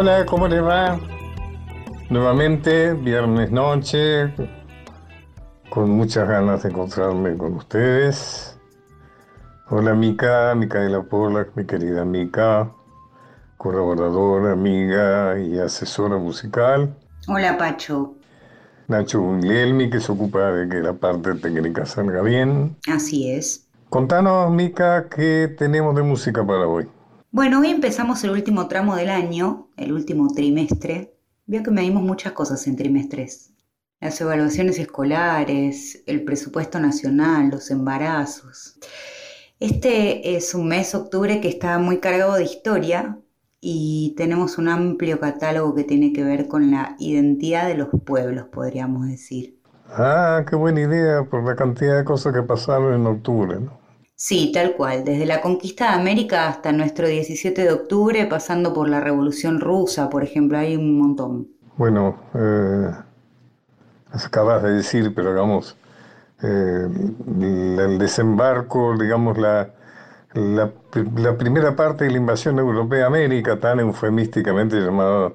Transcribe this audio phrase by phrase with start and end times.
[0.00, 0.96] Hola, ¿cómo les va?
[2.08, 4.32] Nuevamente, viernes noche,
[5.70, 8.56] con muchas ganas de encontrarme con ustedes.
[9.70, 12.70] Hola Mica, Micaela Pollack, mi querida Mica,
[13.56, 16.94] colaboradora, amiga y asesora musical.
[17.26, 18.14] Hola Pacho.
[18.86, 22.76] Nacho Guglielmi, que se ocupa de que la parte técnica salga bien.
[22.88, 23.66] Así es.
[23.90, 26.88] Contanos, Mica, qué tenemos de música para hoy.
[27.30, 31.14] Bueno, hoy empezamos el último tramo del año, el último trimestre.
[31.44, 33.52] Veo que medimos muchas cosas en trimestres.
[34.00, 38.78] Las evaluaciones escolares, el presupuesto nacional, los embarazos.
[39.60, 43.18] Este es un mes, octubre, que está muy cargado de historia
[43.60, 48.46] y tenemos un amplio catálogo que tiene que ver con la identidad de los pueblos,
[48.50, 49.60] podríamos decir.
[49.90, 53.87] Ah, qué buena idea por la cantidad de cosas que pasaron en octubre, ¿no?
[54.20, 58.88] Sí, tal cual, desde la conquista de América hasta nuestro 17 de octubre, pasando por
[58.88, 61.46] la Revolución Rusa, por ejemplo, hay un montón.
[61.76, 62.90] Bueno, eh,
[64.10, 65.76] acabas de decir, pero digamos,
[66.42, 66.88] eh,
[67.28, 69.70] el desembarco, digamos, la,
[70.34, 70.72] la,
[71.38, 75.30] primera parte de la invasión europea a América, tan eufemísticamente llamada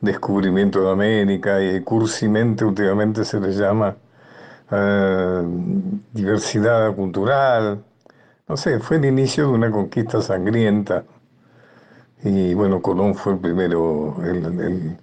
[0.00, 3.96] descubrimiento de América, y cursimente últimamente se le llama
[4.70, 5.42] eh,
[6.12, 7.82] diversidad cultural,
[8.50, 11.04] no sé, fue el inicio de una conquista sangrienta.
[12.24, 14.98] Y bueno, Colón fue el primero, el,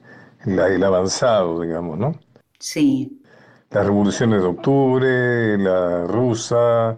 [0.45, 2.19] el, avanzado, digamos, ¿no?
[2.59, 3.23] Sí.
[3.71, 6.97] Las revoluciones de octubre, la rusa,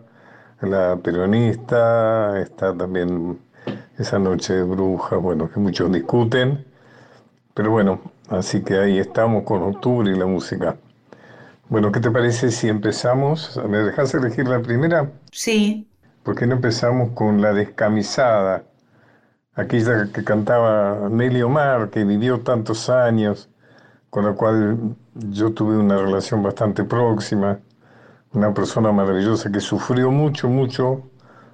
[0.61, 3.37] la peronista, está también
[3.99, 6.65] esa noche de brujas, bueno, que muchos discuten.
[7.53, 10.77] Pero bueno, así que ahí estamos con octubre y la música.
[11.67, 13.61] Bueno, ¿qué te parece si empezamos?
[13.69, 15.11] ¿Me dejas elegir la primera?
[15.31, 15.88] Sí.
[16.29, 18.61] ¿Por qué no empezamos con la descamisada?
[19.55, 23.49] Aquella que cantaba Nelly Omar, que vivió tantos años,
[24.11, 27.57] con la cual yo tuve una relación bastante próxima,
[28.31, 31.09] una persona maravillosa que sufrió mucho, mucho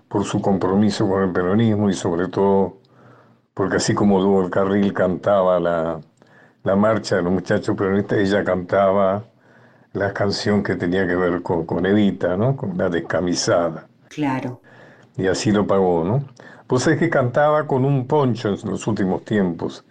[0.10, 2.80] por su compromiso con el peronismo y sobre todo
[3.54, 6.02] porque así como el Carril cantaba la,
[6.66, 9.24] la marcha de los muchachos peronistas, ella cantaba
[9.94, 12.58] la canción que tenía que ver con, con Evita, ¿no?
[12.58, 13.88] con la descamisada.
[14.10, 14.60] Claro
[15.18, 16.26] y así lo pagó, ¿no?
[16.68, 19.86] Pues es que cantaba con un poncho en los últimos tiempos.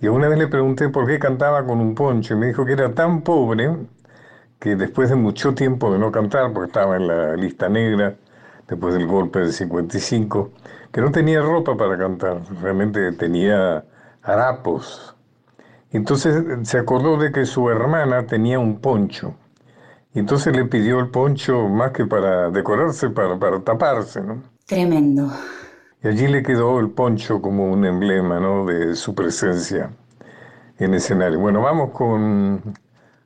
[0.00, 2.72] Y una vez le pregunté por qué cantaba con un poncho y me dijo que
[2.72, 3.76] era tan pobre
[4.58, 8.16] que después de mucho tiempo de no cantar, porque estaba en la lista negra,
[8.68, 10.50] después del golpe del 55,
[10.92, 13.84] que no tenía ropa para cantar, realmente tenía
[14.22, 15.14] harapos.
[15.92, 19.34] Entonces se acordó de que su hermana tenía un poncho.
[20.14, 24.55] Entonces le pidió el poncho más que para decorarse, para, para taparse, ¿no?
[24.66, 25.30] Tremendo.
[26.02, 28.66] Y allí le quedó el poncho como un emblema ¿no?
[28.66, 29.90] de su presencia
[30.78, 31.38] en escenario.
[31.38, 32.74] Bueno, vamos con,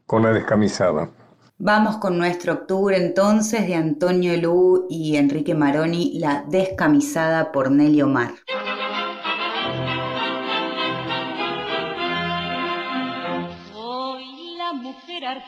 [0.06, 1.10] con la descamisada.
[1.58, 8.02] Vamos con nuestro octubre entonces de Antonio Lu y Enrique Maroni, La descamisada por Nelly
[8.02, 8.32] Omar.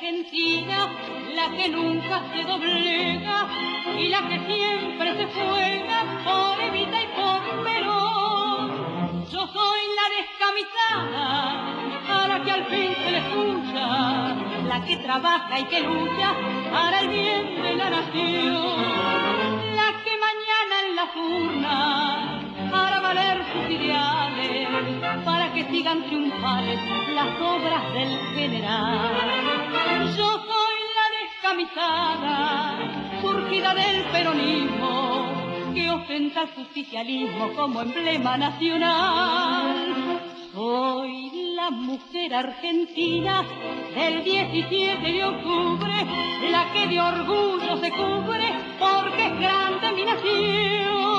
[0.02, 0.90] Argentina,
[1.32, 3.46] la que nunca se doblega
[3.96, 9.24] y la que siempre se juega por Evita y por Perón.
[9.30, 11.24] Yo soy la descamisada,
[12.34, 14.34] a que al fin se le escucha,
[14.66, 16.34] la que trabaja y que lucha
[16.72, 18.82] para el bien de la nación,
[19.76, 24.68] la que mañana en la urnas para valer sus ideales,
[25.24, 26.80] para que sigan triunfales
[27.14, 29.61] las obras del general.
[30.04, 40.20] Yo soy la descamisada surgida del peronismo, que ostenta el justicialismo como emblema nacional.
[40.52, 43.44] Soy la mujer argentina
[43.94, 45.94] del 17 de octubre,
[46.50, 51.11] la que de orgullo se cubre porque es grande mi nación.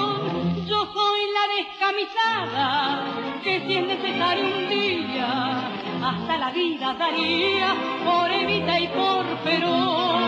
[1.44, 3.04] La descamisada
[3.44, 7.76] que si es necesario un día hasta la vida daría
[8.06, 10.24] por Evita y por Perón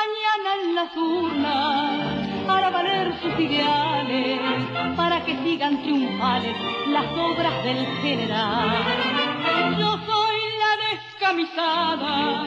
[0.00, 4.40] mañana en las urnas para valer sus ideales,
[4.96, 6.56] para que sigan triunfales
[6.88, 8.70] las obras del general.
[9.78, 12.46] Yo soy la descamisada,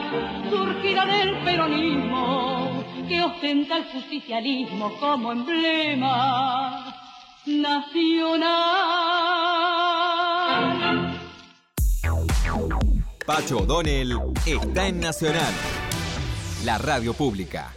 [0.50, 6.91] surgida del peronismo, que ostenta el justicialismo como emblema
[7.46, 8.50] nacional.
[13.26, 15.52] Pacho O'Donnell está en Nacional
[16.64, 17.72] la radio pública.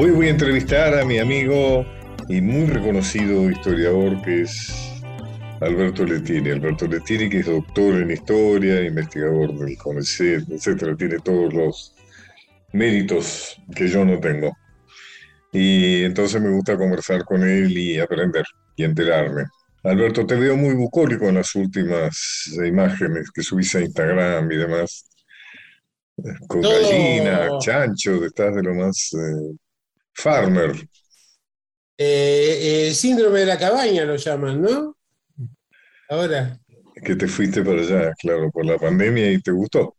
[0.00, 1.84] Hoy voy a entrevistar a mi amigo
[2.28, 5.02] y muy reconocido historiador que es
[5.60, 6.52] Alberto Lettieri.
[6.52, 11.96] Alberto Lettieri, que es doctor en historia, investigador del CONECET, etcétera, tiene todos los
[12.72, 14.56] méritos que yo no tengo.
[15.50, 18.44] Y entonces me gusta conversar con él y aprender
[18.76, 19.46] y enterarme.
[19.82, 25.10] Alberto, te veo muy bucólico en las últimas imágenes que subiste a Instagram y demás.
[26.46, 29.56] Con gallina, chancho, estás de lo más eh,
[30.18, 30.72] farmer.
[31.96, 34.96] Eh, eh, síndrome de la cabaña lo llaman, ¿no?
[36.08, 36.58] Ahora.
[37.04, 39.94] Que te fuiste para allá, claro, por la pandemia y te gustó.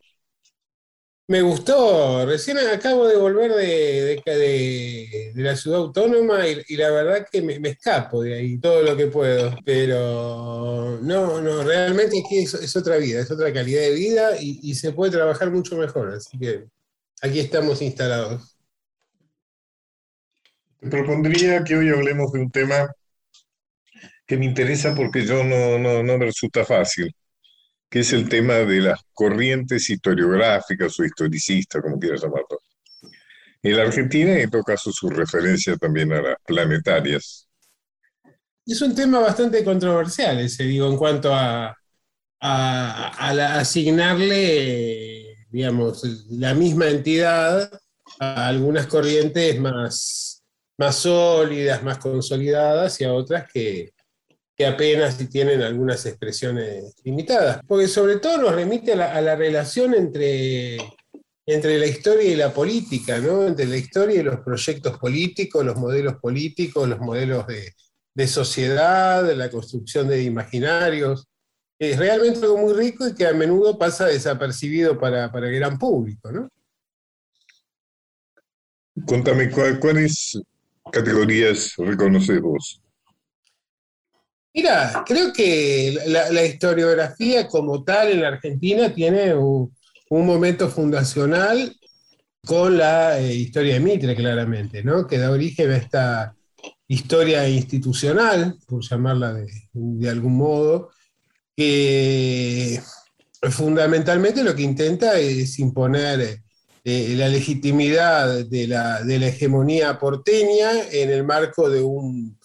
[1.28, 7.44] Me gustó, recién acabo de volver de, de, la ciudad autónoma y, la verdad que
[7.44, 12.98] me, escapo de ahí todo lo que puedo, pero no, no, realmente aquí es, otra
[12.98, 16.66] vida, es otra calidad de vida y, se puede trabajar mucho mejor, así que
[17.22, 18.59] aquí estamos instalados.
[20.80, 22.90] Te propondría que hoy hablemos de un tema
[24.26, 27.14] que me interesa porque yo no, no, no me resulta fácil
[27.90, 32.60] que es el tema de las corrientes historiográficas o historicistas, como quieras llamarlo.
[33.64, 37.48] En la Argentina, en todo caso, su referencia también a las planetarias.
[38.66, 41.76] Es un tema bastante controversial ese, digo, en cuanto a,
[42.40, 47.72] a, asignarle, digamos, la misma entidad
[48.20, 50.39] a algunas corrientes más,
[50.80, 53.94] más sólidas, más consolidadas y a otras que,
[54.56, 59.94] que apenas si tienen algunas expresiones limitadas, porque sobre todo nos remite a la, relación
[59.94, 60.78] entre,
[61.46, 63.46] entre la historia y la política, ¿no?
[63.46, 67.74] entre la historia y los proyectos políticos, los modelos políticos, los modelos de,
[68.16, 71.28] de sociedad, la construcción de imaginarios.
[71.78, 75.78] Es realmente algo muy rico y que a menudo pasa desapercibido para, para el gran
[75.78, 76.32] público.
[76.32, 76.48] ¿no?
[79.06, 80.40] Contame, ¿cuáles
[80.92, 82.82] categorías reconoces vos?
[84.54, 89.72] Mira, creo que la, historiografía como tal en la Argentina tiene un,
[90.10, 91.76] momento fundacional
[92.46, 95.06] con la eh, historia de Mitre, claramente, ¿no?
[95.06, 96.36] que da origen a esta
[96.88, 100.90] historia institucional, por llamarla de, algún modo,
[101.56, 102.82] que
[103.52, 106.42] fundamentalmente lo que intenta es imponer
[106.84, 112.38] la legitimidad de la, de la hegemonía porteña en el marco de un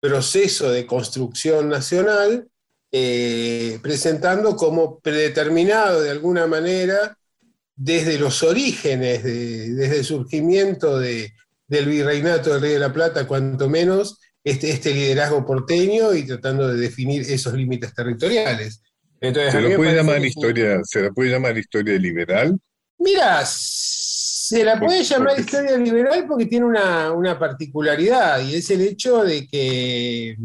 [0.00, 2.48] proceso de construcción nacional,
[2.92, 7.16] eh, presentando como predeterminado de alguna manera
[7.76, 11.30] desde los orígenes, desde el surgimiento del
[11.68, 16.80] virreinato del Rey de la Plata, cuanto menos, este, este liderazgo porteño y tratando de
[16.80, 18.82] definir esos límites territoriales.
[19.20, 22.58] Entonces, ¿Se, puede llamar historia, ¿Se la puede llamar historia liberal?
[23.00, 29.24] Mira, se la puede llamar historia liberal porque tiene una, particularidad y es el hecho
[29.24, 30.36] de que,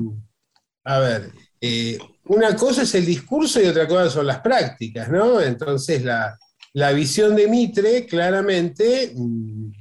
[0.85, 5.41] a ver, eh, una cosa es el discurso y otra cosa son las prácticas, ¿no?
[5.41, 6.37] Entonces la,
[6.93, 9.71] visión de Mitre claramente, mm,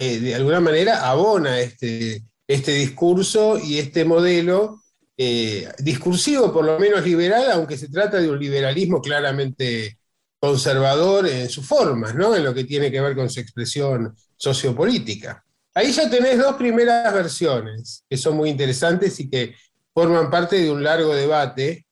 [0.00, 4.82] eh, de alguna manera, abona este, este discurso y este modelo
[5.16, 9.98] eh, discursivo, por lo menos liberal, aunque se trata de un liberalismo claramente
[10.40, 12.34] conservador en sus formas, ¿no?
[12.34, 15.44] En lo que tiene que ver con su expresión sociopolítica.
[15.74, 19.54] Ahí ya tenés dos primeras versiones que son muy interesantes y que
[19.94, 21.86] forman parte de un largo debate,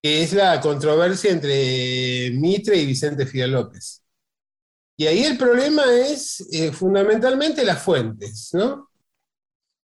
[0.00, 4.02] que es la controversia entre Mitre y Vicente Fidel López.
[4.96, 8.88] Y ahí el problema es eh, fundamentalmente las fuentes, ¿no?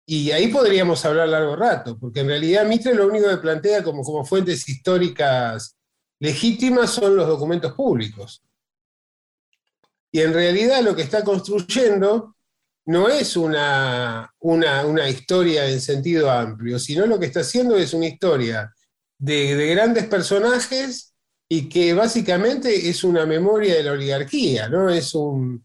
[0.06, 4.04] Y ahí podríamos hablar largo rato, porque en realidad Mitre lo único que plantea como,
[4.04, 5.77] como fuentes históricas
[6.20, 8.44] legítimas son los documentos públicos.
[10.12, 12.36] Y en realidad lo que está construyendo
[12.86, 18.08] no es una, una, historia en sentido amplio, sino lo que está haciendo es una
[18.08, 18.74] historia
[19.18, 21.14] de, grandes personajes
[21.50, 24.90] y que básicamente es una memoria de la oligarquía, ¿no?
[24.90, 25.62] Es un.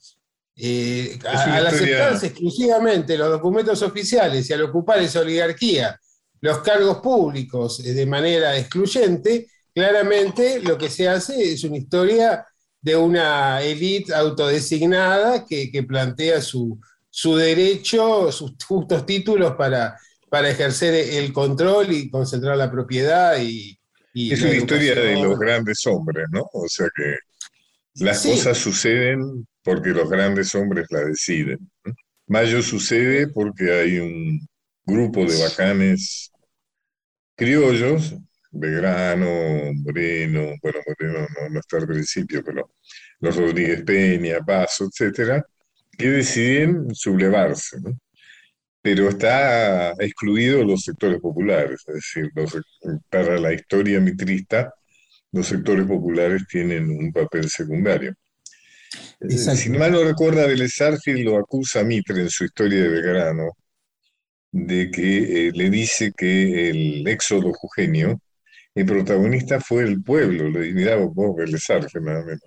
[0.55, 5.99] Eh, al aceptarse exclusivamente los documentos oficiales y al ocupar esa oligarquía
[6.43, 12.47] los cargos públicos de manera excluyente, claramente lo que se hace es una historia
[12.81, 16.79] de una élite autodesignada que, plantea su,
[17.37, 19.97] derecho, sus justos títulos para,
[20.29, 23.39] para ejercer el control y concentrar la propiedad.
[23.41, 23.79] Y,
[24.15, 26.47] es una historia de los grandes hombres, ¿no?
[26.53, 27.17] O sea que
[27.95, 31.71] las cosas suceden porque los grandes hombres la deciden.
[32.27, 34.47] Mayo sucede porque hay un
[34.85, 36.31] grupo de bacanes
[37.37, 38.15] criollos
[38.53, 42.75] Belgrano, Moreno, bueno, Moreno no, está al principio, pero
[43.21, 45.45] los Rodríguez Peña, Paso, etcétera,
[45.97, 47.99] que deciden sublevarse, ¿no?
[48.83, 52.31] pero está excluido los sectores populares, es decir,
[53.09, 54.75] para la historia mitrista,
[55.31, 58.15] los sectores populares tienen un papel secundario.
[59.29, 60.75] Si mal no recuerda, Vélez
[61.07, 63.53] lo acusa a Mitre en su historia de Belgrano
[64.51, 68.21] de que eh, le dice que el éxodo jujeño,
[68.75, 71.65] el protagonista fue el pueblo, le dirá vos Vélez
[72.01, 72.43] nada menos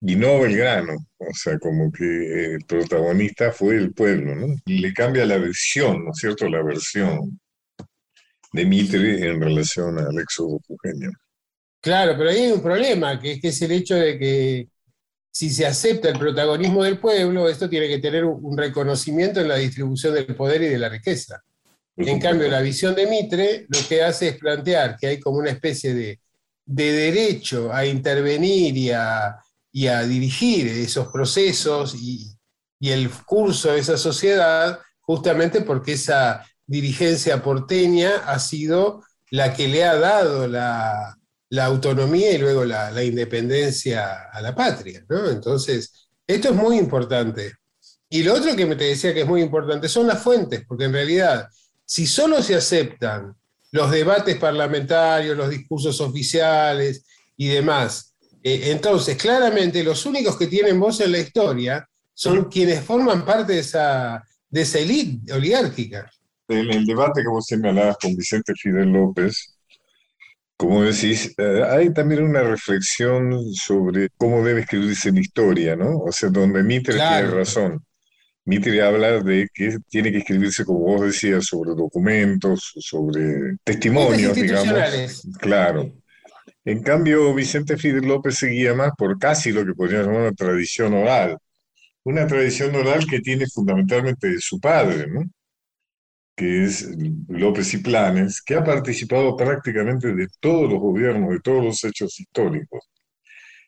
[0.00, 4.54] y no Belgrano, o sea, como que el protagonista fue el pueblo, ¿no?
[4.66, 6.48] Y le cambia la versión, ¿no es cierto?
[6.48, 7.40] La versión
[8.52, 11.10] de Mitre en relación al éxodo jujeño.
[11.80, 14.68] Claro, pero ahí hay un problema, que es, que es el hecho de que
[15.30, 19.56] si se acepta el protagonismo del pueblo, esto tiene que tener un reconocimiento en la
[19.56, 21.42] distribución del poder y de la riqueza.
[21.96, 25.50] En cambio, la visión de Mitre lo que hace es plantear que hay como una
[25.50, 26.20] especie de,
[26.66, 29.36] de derecho a intervenir y a,
[29.76, 32.32] y a dirigir esos procesos y,
[32.80, 39.84] el curso de esa sociedad, justamente porque esa dirigencia porteña ha sido la que le
[39.84, 41.18] ha dado la,
[41.60, 45.04] autonomía y luego la, independencia a la patria.
[45.30, 47.52] Entonces, esto es muy importante.
[48.08, 50.84] Y lo otro que me te decía que es muy importante son las fuentes, porque
[50.84, 51.48] en realidad,
[51.86, 53.34] si solo se aceptan
[53.70, 57.04] los debates parlamentarios, los discursos oficiales
[57.36, 62.80] y demás, eh, entonces, claramente, los únicos que tienen voz en la historia son quienes
[62.80, 66.10] forman parte de esa, de esa élite oligárquica.
[66.48, 69.56] En el debate que vos señalabas con Vicente Fidel López,
[70.56, 75.98] como decís, eh, hay también una reflexión sobre cómo debe escribirse la historia, ¿no?
[75.98, 77.84] O sea, donde Mitre tiene razón.
[78.46, 85.26] Mitre habla de que tiene que escribirse, como vos decías, sobre documentos, sobre testimonios, digamos.
[85.40, 85.92] Claro.
[86.64, 90.94] En cambio, Vicente Fidel López seguía más por casi lo que podríamos llamar una tradición
[90.94, 91.38] oral.
[92.04, 95.24] Una tradición oral que tiene fundamentalmente de su padre, ¿no?
[96.36, 96.88] que es
[97.28, 102.20] López y Planes, que ha participado prácticamente de todos los gobiernos, de todos los hechos
[102.20, 102.88] históricos.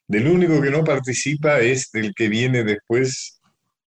[0.07, 3.38] Del único que no participa es del que viene después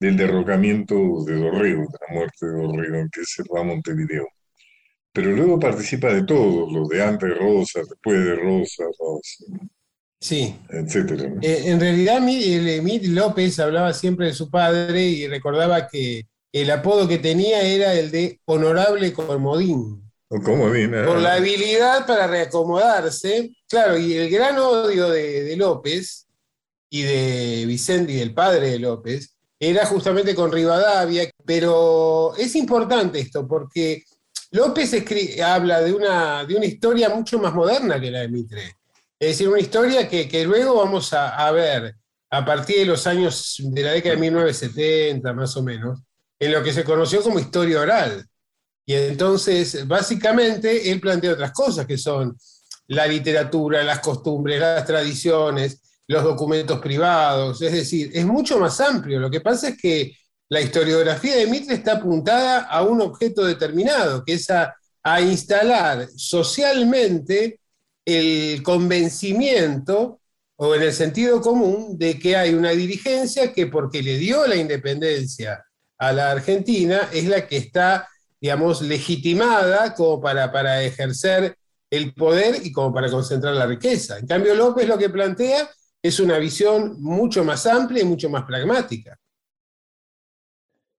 [0.00, 4.26] del derrocamiento de Dorrego, de la muerte de Dorrego, que es el Montevideo
[5.14, 8.88] pero luego participa de todos, los de antes de Rosas, después de Rosas,
[10.20, 10.56] sí.
[10.68, 11.32] etcétera.
[11.40, 17.06] Eh, en realidad, Emil López hablaba siempre de su padre y recordaba que el apodo
[17.06, 20.02] que tenía era el de Honorable Comodín.
[20.28, 21.04] Comodín, ah.
[21.06, 23.52] Por la habilidad para reacomodarse.
[23.68, 26.26] Claro, y el gran odio de, de López
[26.90, 33.20] y de Vicente y del padre de López era justamente con Rivadavia, pero es importante
[33.20, 34.02] esto porque
[34.50, 34.92] López
[35.42, 38.76] habla de una, de una historia mucho más moderna que la de Mitre.
[39.18, 41.94] Es decir, una historia que, luego vamos a, ver
[42.30, 46.00] a partir de los años de la década de 1970, más o menos,
[46.38, 48.25] en lo que se conoció como historia oral.
[48.87, 52.37] Y entonces, básicamente, él plantea otras cosas que son
[52.88, 59.20] la literatura, las costumbres, las tradiciones, los documentos privados, es decir, es mucho más amplio.
[59.20, 60.12] Lo que pasa es que
[60.49, 64.75] la historiografía de Mitre está apuntada a un objeto determinado, que es a,
[65.20, 67.61] instalar socialmente
[68.06, 70.20] el convencimiento
[70.56, 74.56] o en el sentido común de que hay una dirigencia que porque le dio la
[74.56, 75.62] independencia
[75.99, 78.08] a la Argentina es la que está,
[78.40, 81.54] digamos, legitimada como para, para ejercer
[81.90, 84.18] el poder y como para concentrar la riqueza.
[84.18, 85.68] En cambio, López lo que plantea
[86.04, 89.18] es una visión mucho más amplia y mucho más pragmática.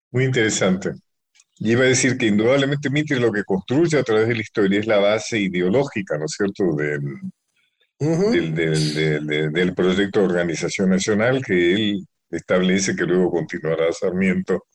[0.10, 0.94] Muy interesante.
[1.60, 4.80] Y iba a decir que indudablemente Mitre lo que construye a través de la historia
[4.80, 7.22] es la base ideológica, ¿no es cierto?, del,
[9.54, 14.66] del, proyecto de organización nacional que él establece que luego continuará Sarmiento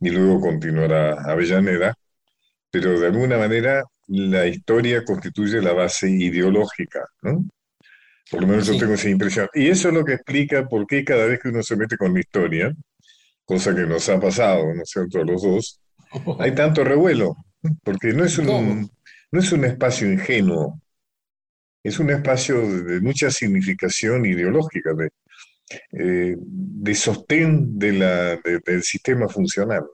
[0.00, 1.94] y luego continuará Avellaneda,
[2.72, 7.44] pero de alguna manera la historia constituye la base ideológica, ¿no?
[8.30, 9.48] Por lo menos yo tengo esa impresión.
[9.54, 12.12] Y eso es lo que explica por qué cada vez que uno se mete con
[12.12, 12.74] la historia,
[13.44, 15.80] cosa que nos ha pasado, ¿no es cierto?, a los dos,
[16.38, 17.36] hay tanto revuelo,
[17.82, 18.90] porque no es un,
[19.32, 20.80] no es un espacio ingenuo,
[21.82, 25.10] es un espacio de mucha significación ideológica, de,
[25.92, 29.84] eh, de sostén de la, del sistema funcional.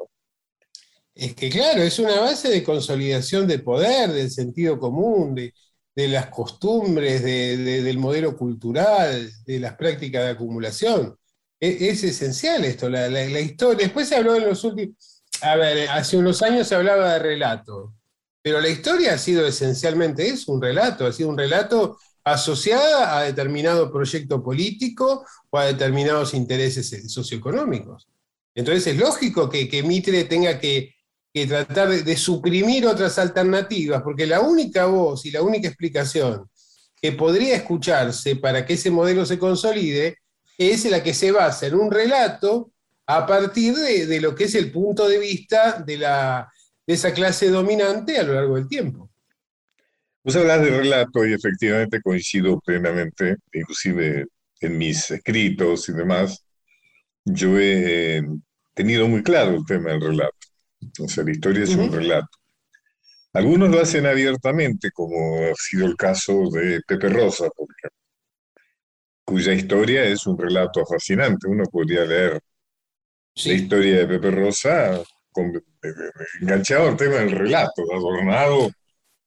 [1.14, 5.54] Es que claro, es una base de consolidación del poder, del sentido común, de,
[5.94, 11.16] las costumbres, del modelo cultural, de las prácticas de acumulación.
[11.60, 13.86] E, es, esencial esto, la, historia.
[13.86, 14.96] Después se habló en los últimos,
[15.40, 17.94] a ver, hace unos años se hablaba de relato,
[18.42, 23.22] pero la historia ha sido esencialmente eso, un relato, ha sido un relato asociada a
[23.22, 28.08] determinado proyecto político o a determinados intereses socioeconómicos.
[28.54, 30.93] Entonces es lógico que, Mitre tenga que,
[31.48, 36.48] tratar de, suprimir otras alternativas, porque la única voz y la única explicación
[37.00, 40.18] que podría escucharse para que ese modelo se consolide
[40.56, 42.70] es la que se basa en un relato
[43.06, 46.48] a partir de, lo que es el punto de vista de, la,
[46.86, 49.10] de esa clase dominante a lo largo del tiempo.
[50.22, 54.26] Vos hablas de relato y efectivamente coincido plenamente, inclusive
[54.60, 56.44] en mis escritos y demás,
[57.24, 58.22] yo he
[58.72, 60.43] tenido muy claro el tema del relato.
[61.00, 62.38] O sea, la historia es un relato.
[63.32, 68.00] Algunos lo hacen abiertamente, como ha sido el caso de Pepe Rosa, por ejemplo,
[69.24, 71.48] cuya historia es un relato fascinante.
[71.48, 72.40] Uno podría leer
[73.44, 75.52] la historia de Pepe Rosa con,
[76.40, 78.70] enganchado al tema del relato, adornado,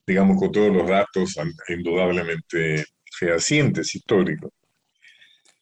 [0.05, 1.35] digamos, con todos los datos
[1.67, 2.85] indudablemente
[3.19, 4.51] fehacientes, históricos.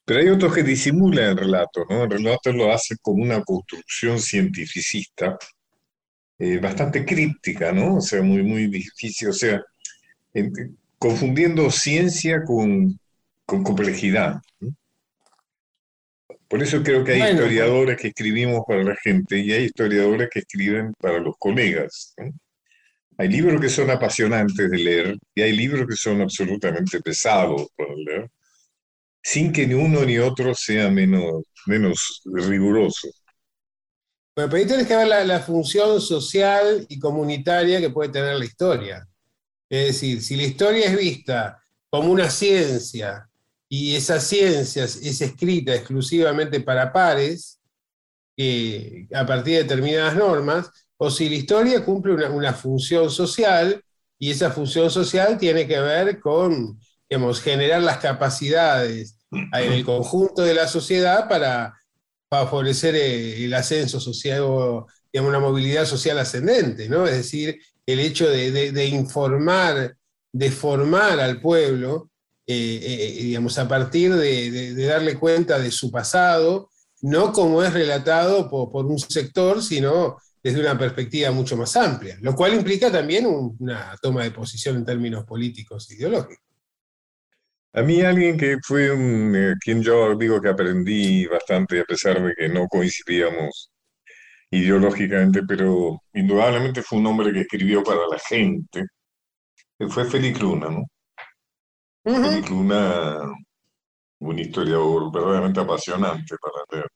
[0.06, 2.04] Pero hay otros que disimulan el relato, ¿no?
[2.04, 5.36] El relato lo hace como una construcción cientificista
[6.40, 7.98] eh, bastante críptica, ¿no?
[7.98, 9.62] O sea, muy, muy difícil, o sea,
[10.98, 13.00] confundiendo ciencia con,
[13.46, 14.42] complejidad.
[16.48, 20.40] Por eso creo que hay historiadores que escribimos para la gente y hay historiadores que
[20.40, 22.14] escriben para los colegas.
[23.18, 27.94] Hay libros que son apasionantes de leer y hay libros que son absolutamente pesados para
[27.96, 28.30] leer
[29.26, 33.10] sin que ni uno ni otro sea menos, menos riguroso.
[34.36, 39.08] Pero ahí tienes que ver la, función social y comunitaria que puede tener la historia.
[39.70, 43.30] Es decir, si la historia es vista como una ciencia
[43.70, 47.62] y esa ciencia es escrita exclusivamente para pares,
[49.14, 53.82] a partir de determinadas normas, o si la historia cumple una, una, función social
[54.20, 56.78] y esa función social tiene que ver con
[57.10, 61.74] digamos, generar las capacidades en el conjunto de la sociedad para
[62.44, 64.88] favorecer eh, el ascenso social o
[65.22, 67.06] una movilidad social ascendente, ¿no?
[67.06, 69.96] Es decir, el hecho de, informar,
[70.32, 72.10] de formar al pueblo,
[72.48, 76.70] eh, eh, digamos, a partir de, darle cuenta de su pasado,
[77.02, 82.36] no como es relatado por, un sector, sino desde una perspectiva mucho más amplia, lo
[82.36, 86.44] cual implica también una toma de posición en términos políticos e ideológicos.
[87.76, 92.24] A mí alguien que fue un, eh, quien yo digo que aprendí bastante a pesar
[92.24, 93.70] de que no coincidíamos
[94.50, 98.86] ideológicamente, pero indudablemente fue un hombre que escribió para la gente,
[99.90, 100.86] fue Félix Luna, ¿no?
[102.06, 103.20] Félix Luna,
[104.20, 106.90] un historiador verdaderamente apasionante para leer.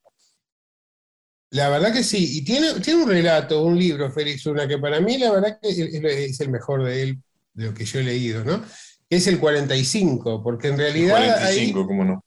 [1.49, 5.01] La verdad que sí, y tiene, tiene un relato, un libro, Félix Luna, que para
[5.01, 8.45] mí la verdad que es el mejor de él, de lo que yo he leído,
[8.45, 8.63] ¿no?
[9.09, 11.17] Es el 45, porque en realidad...
[11.17, 12.25] 45, ¿cómo no?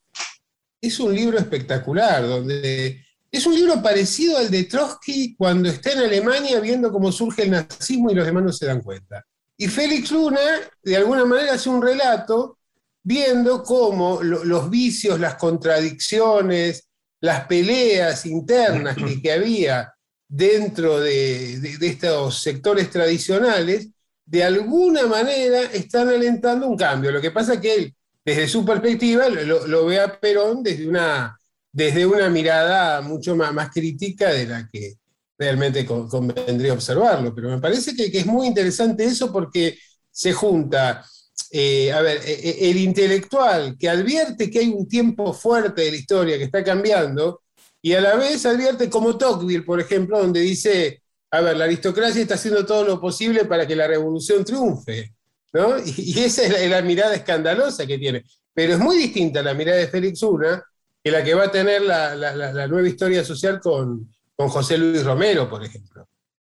[0.81, 5.99] Es un libro espectacular, donde es un libro parecido al de Trotsky cuando está en
[5.99, 9.25] Alemania viendo cómo surge el nazismo y los demás no se dan cuenta.
[9.57, 10.39] Y Félix Luna,
[10.83, 12.59] de alguna manera, hace un relato
[13.01, 16.87] viendo cómo los vicios, las contradicciones,
[17.21, 19.93] las peleas internas que, había
[20.27, 23.89] dentro de, estos sectores tradicionales
[24.25, 27.11] de alguna manera están alentando un cambio.
[27.11, 31.37] Lo que pasa es que él, desde su perspectiva, lo, ve a Perón desde una,
[31.71, 34.95] desde una mirada mucho más, crítica de la que
[35.37, 37.33] realmente convendría observarlo.
[37.35, 39.77] Pero me parece que, es muy interesante eso porque
[40.09, 41.05] se junta,
[41.51, 45.91] eh, a ver, e, e, el intelectual que advierte que hay un tiempo fuerte de
[45.91, 47.41] la historia que está cambiando
[47.81, 51.02] y a la vez advierte como Tocqueville, por ejemplo, donde dice
[51.33, 55.15] a ver, la aristocracia está haciendo todo lo posible para que la revolución triunfe,
[55.51, 55.77] ¿no?
[55.97, 58.23] Y, esa es la, mirada escandalosa que tiene.
[58.53, 60.63] Pero es muy distinta la mirada de Félix Una
[61.03, 65.49] que la que va a tener la, nueva historia social con, con, José Luis Romero,
[65.49, 66.07] por ejemplo.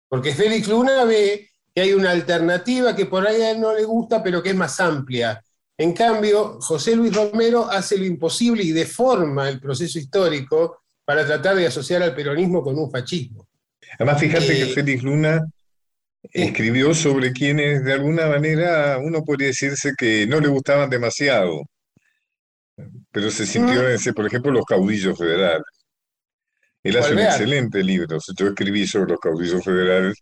[0.08, 3.84] Porque Félix Luna ve que hay una alternativa que por ahí a él no le
[3.84, 5.44] gusta, pero que es más amplia.
[5.76, 11.56] En cambio, José Luis Romero hace lo imposible y deforma el proceso histórico para tratar
[11.56, 13.49] de asociar al peronismo con un fascismo.
[13.98, 15.40] Además, fíjate que eh, Félix Luna
[16.22, 21.62] escribió sobre quienes de alguna manera uno podría decirse que no le gustaban demasiado,
[23.10, 25.64] pero se sintió, ese, por ejemplo, los caudillos federales.
[26.82, 28.18] Él hace un excelente libro.
[28.38, 30.16] Yo escribí sobre los caudillos federales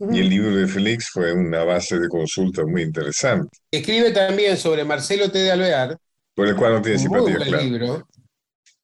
[0.00, 3.56] y el libro de Félix fue una base de consulta muy interesante.
[3.70, 5.38] Escribe también sobre Marcelo T.
[5.38, 5.96] de Alvear.
[6.34, 8.04] Por el cual no tiene simpatía, claro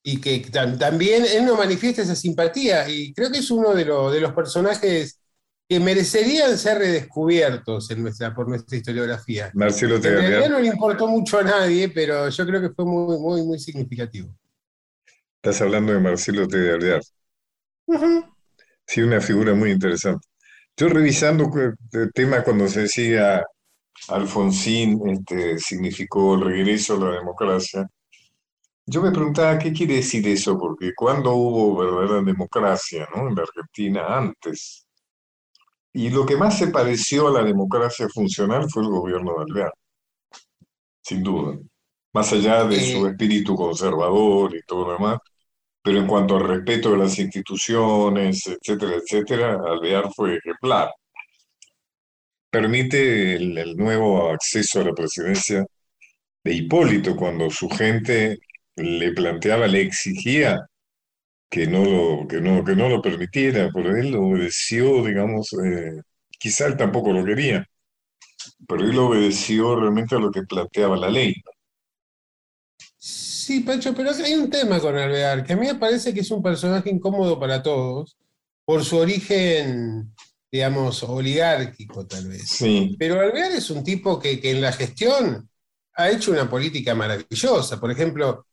[0.02, 0.40] y que
[0.78, 5.20] también él nos manifiesta esa simpatía y creo que es uno de, de los personajes
[5.68, 9.52] que merecerían ser redescubiertos en nuestra, por nuestra historiografía.
[9.54, 13.18] Marcelo En realidad no le importó mucho a nadie, pero yo creo que fue muy,
[13.18, 14.34] muy, muy significativo.
[15.36, 17.00] Estás hablando de Marcelo T.
[18.84, 20.26] Sí, una figura muy interesante.
[20.76, 21.48] Yo revisando
[21.92, 23.44] el tema cuando se decía
[24.08, 27.88] Alfonsín este, significó el regreso a la democracia,
[28.90, 33.28] yo me preguntaba qué quiere decir eso, porque cuando hubo verdadera democracia ¿no?
[33.28, 34.84] en la Argentina antes,
[35.92, 39.72] y lo que más se pareció a la democracia funcional fue el gobierno de Alvear,
[41.02, 41.56] sin duda,
[42.12, 45.18] más allá de su espíritu conservador y todo lo demás,
[45.82, 50.90] pero en cuanto al respeto de las instituciones, etcétera, etcétera, Alvear fue ejemplar.
[52.50, 55.64] Permite el, el nuevo acceso a la presidencia
[56.42, 58.40] de Hipólito cuando su gente
[58.82, 60.66] le planteaba, le exigía
[61.50, 66.00] que no lo, que no, que no lo permitiera, pero él obedeció, digamos, eh,
[66.38, 67.66] quizá él tampoco lo quería,
[68.68, 71.34] pero él obedeció realmente a lo que planteaba la ley.
[72.98, 76.30] Sí, Pancho, pero hay un tema con Alvear, que a mí me parece que es
[76.30, 78.16] un personaje incómodo para todos,
[78.64, 80.14] por su origen,
[80.52, 82.48] digamos, oligárquico tal vez.
[82.48, 85.48] Sí, Pero Alvear es un tipo que, que en la gestión
[85.94, 87.80] ha hecho una política maravillosa.
[87.80, 88.46] Por ejemplo,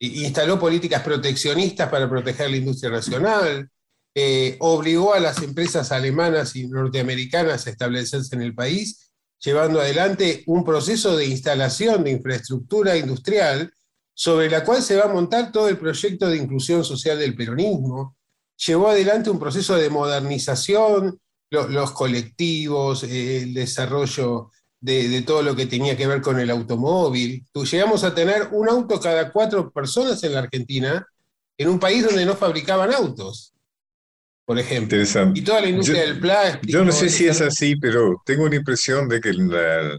[0.00, 3.68] instaló políticas proteccionistas para proteger la industria nacional,
[4.14, 10.42] eh, obligó a las empresas alemanas y norteamericanas a establecerse en el país, llevando adelante
[10.46, 13.72] un proceso de instalación de infraestructura industrial
[14.14, 18.16] sobre la cual se va a montar todo el proyecto de inclusión social del peronismo.
[18.66, 21.20] Llevó adelante un proceso de modernización,
[21.50, 26.38] lo- los colectivos, eh, el desarrollo de, de todo lo que tenía que ver con
[26.38, 27.44] el automóvil.
[27.70, 31.04] Llegamos a tener un auto cada cuatro personas en la Argentina,
[31.56, 33.52] en un país donde no fabricaban autos,
[34.44, 34.96] por ejemplo.
[34.96, 35.40] interesante.
[35.40, 36.66] Y toda la industria Yo- del plástico.
[36.72, 39.98] Yo no sé si es el así, pero tengo la impresión de que la-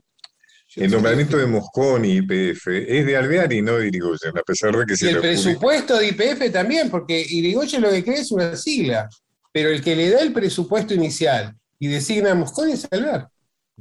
[0.75, 2.67] el nombramiento de Mosconi y IPF
[2.99, 5.17] es de Alvear y no de Irigoyen, a pesar de que Y se el le
[5.19, 5.41] adjudica.
[5.43, 9.09] presupuesto de IPF también, porque Irigoyen lo que cree es una sigla,
[9.51, 13.27] pero el que le da el presupuesto inicial y designa a Mosconi es Alvear.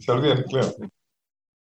[0.06, 0.74] Alvear, claro.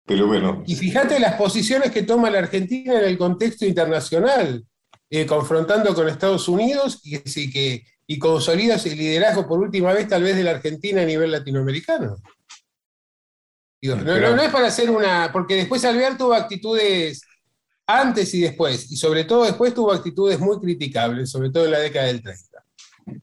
[0.05, 4.65] Pero bueno, Y fíjate las posiciones que toma la Argentina en el contexto internacional,
[5.09, 10.07] eh, confrontando con Estados Unidos y, sí que- y consolida el liderazgo por última vez
[10.07, 12.17] tal vez de la Argentina a nivel latinoamericano.
[13.81, 17.21] Digo, no, Pero- no- no es para hacer una, porque después Alvear tuvo actitudes
[17.87, 21.79] antes y después, y sobre todo después tuvo actitudes muy criticables, sobre todo en la
[21.79, 22.63] década del 30.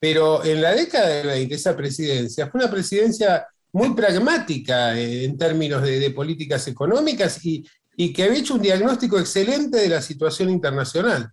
[0.00, 3.46] Pero en la década del 20, esa presidencia fue una presidencia
[3.76, 7.62] muy pragmática eh, en términos de, políticas económicas y,
[8.14, 11.30] que había hecho un diagnóstico excelente de la situación internacional.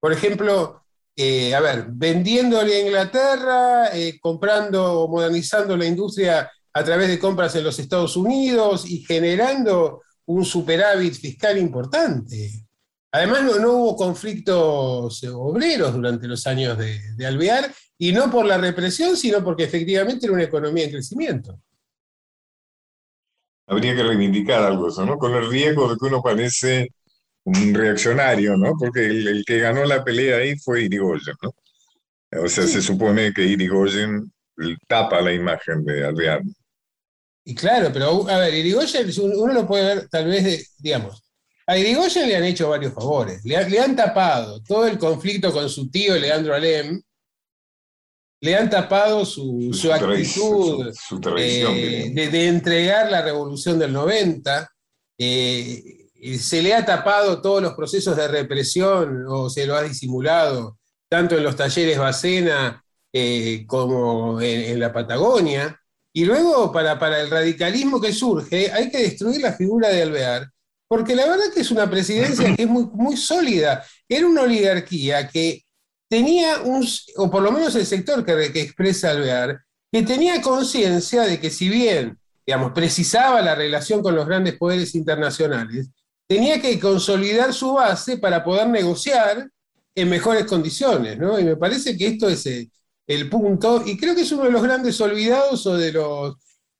[0.00, 6.82] Por ejemplo, eh, a ver, vendiéndole a Inglaterra, eh, comprando o modernizando la industria a
[6.82, 12.64] través de compras en los Estados Unidos y generando un superávit fiscal importante.
[13.10, 18.56] Además, no, hubo conflictos obreros durante los años de, de Alvear, y no por la
[18.56, 21.60] represión, sino porque efectivamente era una economía en crecimiento.
[23.72, 25.18] Habría que reivindicar algo eso, ¿no?
[25.18, 26.88] Con el riesgo de que uno parece
[27.44, 28.74] un reaccionario, ¿no?
[28.78, 31.52] Porque el, el que ganó la pelea ahí fue Irigoyen, ¿no?
[32.44, 34.32] O sea, se supone que Irigoyen
[34.88, 36.42] tapa la imagen de Alvear.
[37.44, 41.22] Y claro, pero a ver, Irigoyen, uno lo puede ver tal vez, de- digamos,
[41.66, 45.68] a Irigoyen le han hecho varios favores, le, le han tapado todo el conflicto con
[45.68, 47.00] su tío Leandro Alem,
[48.42, 54.68] le han tapado su, actitud su- eh, de, de entregar la revolución del 90,
[55.18, 55.82] eh,
[56.14, 60.78] y se le ha tapado todos los procesos de represión o se lo ha disimulado,
[61.08, 65.78] tanto en los talleres Bacena eh, como en, en la Patagonia.
[66.14, 70.48] Y luego, para, para el radicalismo que surge, hay que destruir la figura de Alvear,
[70.88, 73.84] porque la verdad que es una presidencia que es muy, muy sólida.
[74.08, 75.62] Era una oligarquía que
[76.12, 81.22] tenía un, o por lo menos el sector que, que expresa Alvear, que tenía conciencia
[81.22, 85.88] de que si bien, digamos, precisaba la relación con los grandes poderes internacionales,
[86.28, 89.48] tenía que consolidar su base para poder negociar
[89.94, 91.38] en mejores condiciones, ¿no?
[91.38, 92.70] Y me parece que esto es el,
[93.06, 96.36] el punto, y creo que es uno de los grandes olvidados o de los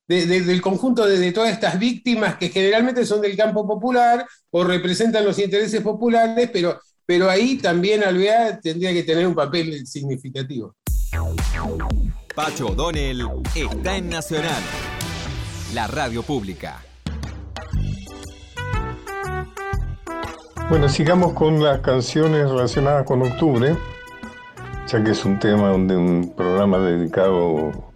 [0.09, 4.63] de, de, del conjunto de, todas estas víctimas que generalmente son del campo popular o
[4.63, 10.77] representan los intereses populares, pero, pero ahí también Alvear tendría que tener un papel significativo.
[12.35, 13.23] Pacho O'Donnell
[13.55, 14.63] está en Nacional,
[15.75, 16.83] la radio pública.
[20.71, 23.77] Bueno, sigamos con las canciones relacionadas con octubre,
[24.87, 27.93] ya que es un tema de un programa dedicado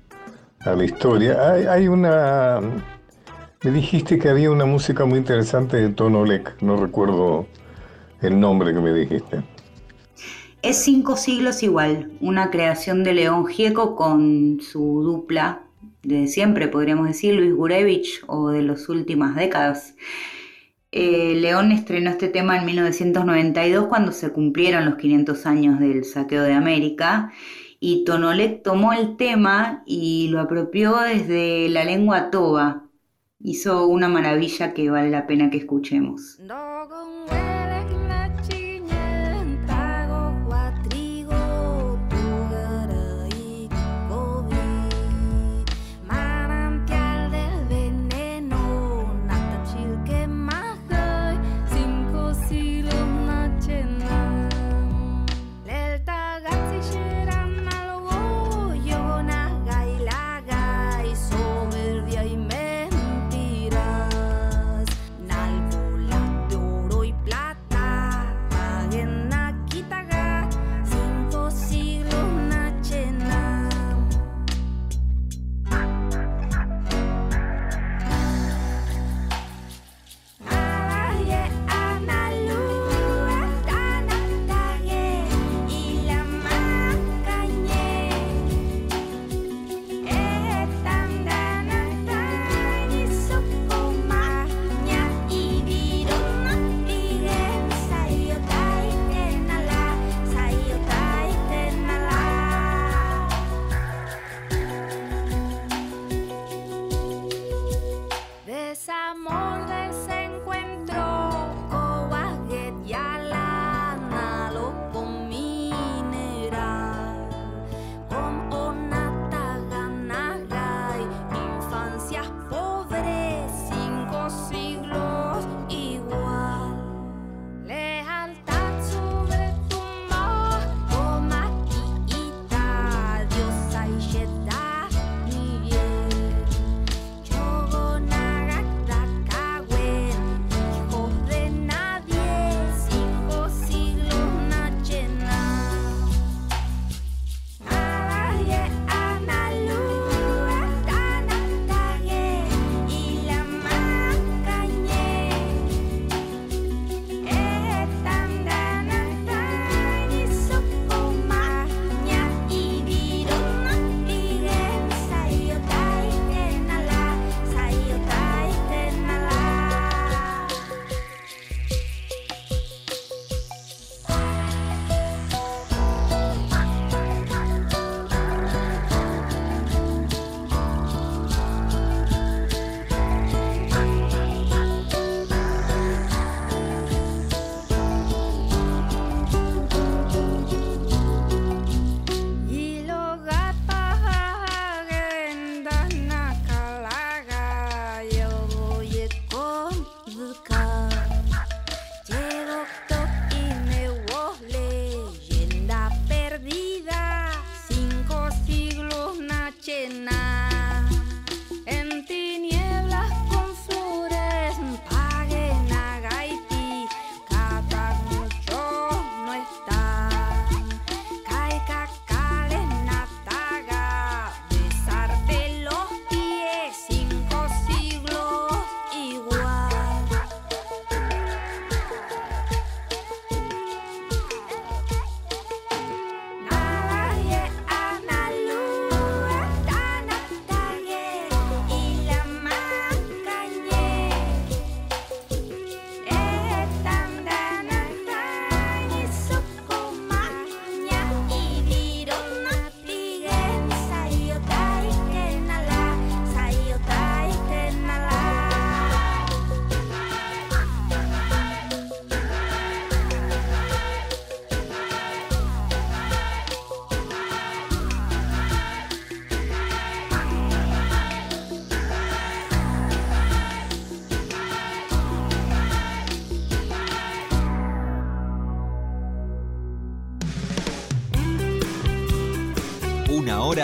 [0.61, 1.53] a la historia.
[1.53, 2.61] Hay, hay, una.
[3.63, 7.47] Me dijiste que había una música muy interesante de Tono Lek, no recuerdo
[8.23, 9.43] el nombre que me dijiste.
[10.63, 15.67] Es Cinco siglos igual, una creación de León Gieco con su dupla
[16.07, 19.97] de siempre, podríamos decir, Luis Gurevich o de las últimas décadas.
[20.93, 26.43] Eh, León estrenó este tema en 1992 cuando se cumplieron los 500 años del saqueo
[26.45, 27.33] de América
[27.81, 32.85] y Tonolek tomó el tema y lo apropió desde la lengua toba.
[33.41, 36.39] Hizo una maravilla que vale la pena que escuchemos.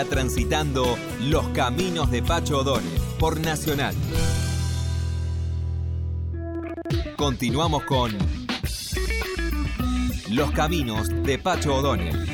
[0.05, 3.95] Transitando los caminos de Pacho O'Donnell por Nacional.
[7.15, 8.11] Continuamos con
[10.29, 12.32] Los caminos de Pacho O'Donnell.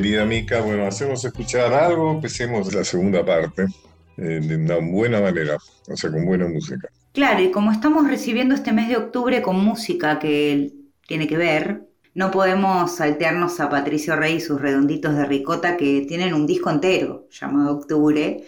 [0.00, 3.66] Querida Mica, bueno, hacemos escuchar algo, empecemos la segunda parte
[4.16, 5.56] eh, de una buena manera,
[5.88, 6.88] o sea, con buena música.
[7.12, 10.72] Claro, y como estamos recibiendo este mes de octubre con música que
[11.08, 11.82] tiene que ver,
[12.14, 16.70] no podemos saltearnos a Patricio Rey y sus redonditos de ricota que tienen un disco
[16.70, 18.44] entero llamado Octubre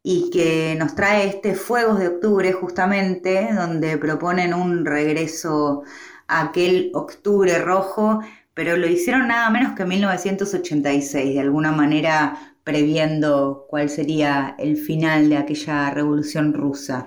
[0.00, 5.82] y que nos trae este Fuegos de Octubre justamente, donde proponen un regreso
[6.28, 8.20] a aquel octubre rojo
[8.54, 14.76] pero lo hicieron nada menos que en 1986, de alguna manera previendo cuál sería el
[14.76, 17.06] final de aquella revolución rusa.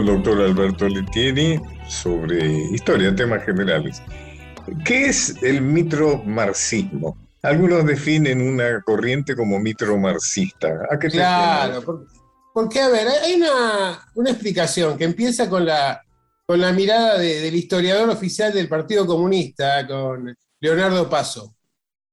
[0.00, 4.02] El doctor Alberto Letieri sobre historia, temas generales.
[4.84, 7.18] ¿Qué es el mitromarxismo?
[7.42, 10.86] Algunos definen una corriente como mitromarxista.
[10.90, 12.06] ¿A qué claro,
[12.52, 16.02] porque, a ver, hay una, una, explicación que empieza con la,
[16.46, 21.54] con la mirada del historiador oficial del Partido Comunista, con Leonardo Paso.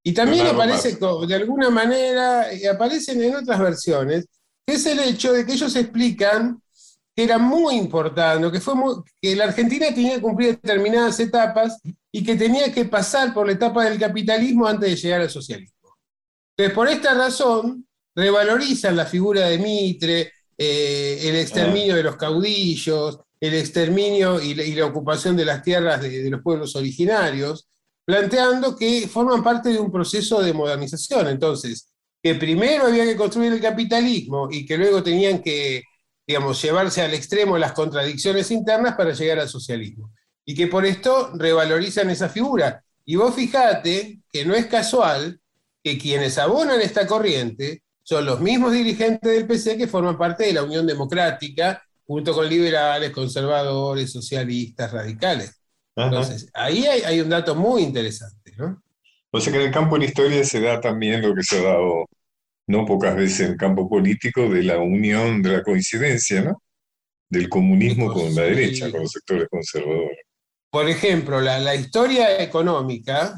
[0.04, 4.28] Y también aparece de alguna manera, y aparecen en otras versiones,
[4.66, 6.62] que es el hecho de que ellos explican
[7.18, 8.62] que era muy importante, que,
[9.20, 13.54] que la Argentina tenía que cumplir determinadas etapas y que tenía que pasar por la
[13.54, 15.74] etapa del capitalismo antes de llegar al socialismo.
[16.56, 23.20] Entonces, por esta razón, revalorizan la figura de Mitre, eh, el exterminio de los caudillos,
[23.40, 27.68] el exterminio y la, ocupación de las tierras de, los pueblos originarios,
[28.06, 31.30] planteando que forman parte de un proceso de modernización.
[31.30, 31.90] Entonces,
[32.22, 35.82] que primero había que construir el capitalismo y que luego tenían que,
[36.28, 40.12] digamos, llevarse al extremo las contradicciones internas para llegar al socialismo.
[40.46, 42.84] Y que por esto revalorizan esa figura.
[43.06, 45.40] Y vos fijate que no es casual
[45.82, 50.54] que quienes abonan esta corriente son los mismos dirigentes del PC que forman parte de
[50.54, 55.62] la Unión Democrática junto con liberales, conservadores, socialistas, radicales.
[55.96, 58.82] Entonces, ahí hay, un dato muy interesante, ¿no?
[59.32, 61.60] O sea que en el campo de la historia se da también lo que se
[61.60, 62.06] ha dado
[62.68, 66.62] no pocas veces en el campo político de la unión, de la coincidencia, ¿no?
[67.30, 70.20] Del comunismo con la derecha, con los sectores conservadores.
[70.70, 73.36] Por ejemplo, la, historia económica,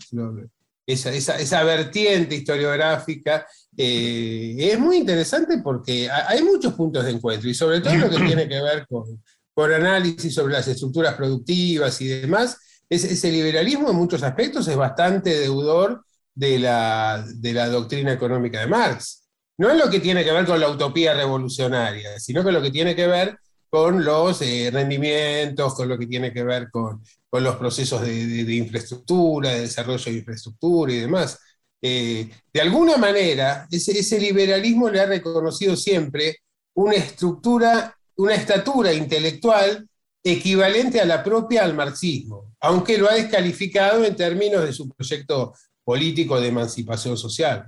[0.86, 3.46] esa, esa, vertiente historiográfica,
[3.78, 8.18] eh, es muy interesante porque hay muchos puntos de encuentro y sobre todo lo que
[8.26, 9.22] tiene que ver con,
[9.54, 12.58] con análisis sobre las estructuras productivas y demás,
[12.90, 16.04] ese liberalismo en muchos aspectos es bastante deudor
[16.34, 19.28] de la, de la doctrina económica de Marx.
[19.58, 22.72] No es lo que tiene que ver con la utopía revolucionaria, sino que lo que
[22.72, 23.38] tiene que ver
[23.70, 28.56] con los eh, rendimientos, con lo que tiene que ver con, con los procesos de,
[28.56, 31.40] infraestructura, de desarrollo de infraestructura y demás.
[31.82, 36.38] Eh, de alguna manera, ese, liberalismo le ha reconocido siempre
[36.74, 39.88] una estructura, una estatura intelectual
[40.24, 45.54] equivalente a la propia al marxismo, aunque lo ha descalificado en términos de su proyecto
[45.90, 47.66] político de emancipación social.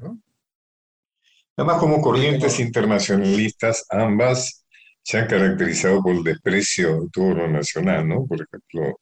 [1.58, 4.64] Además, como corrientes internacionalistas, ambas
[5.02, 8.28] se han caracterizado por el desprecio de todo lo nacional, ¿no?
[8.28, 9.00] Por ejemplo,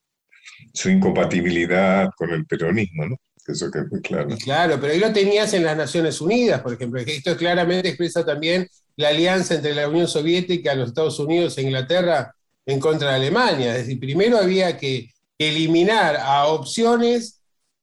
[0.74, 3.18] su incompatibilidad con el peronismo, ¿no?
[3.46, 4.38] Eso que es claro.
[4.42, 7.02] Claro, pero ahí lo tenías en las Naciones Unidas, por ejemplo.
[7.02, 12.34] Esto claramente expresa también la alianza entre la Unión Soviética, los Estados Unidos e Inglaterra
[12.66, 13.76] en contra de Alemania.
[13.76, 17.39] Es decir, primero había que eliminar a opciones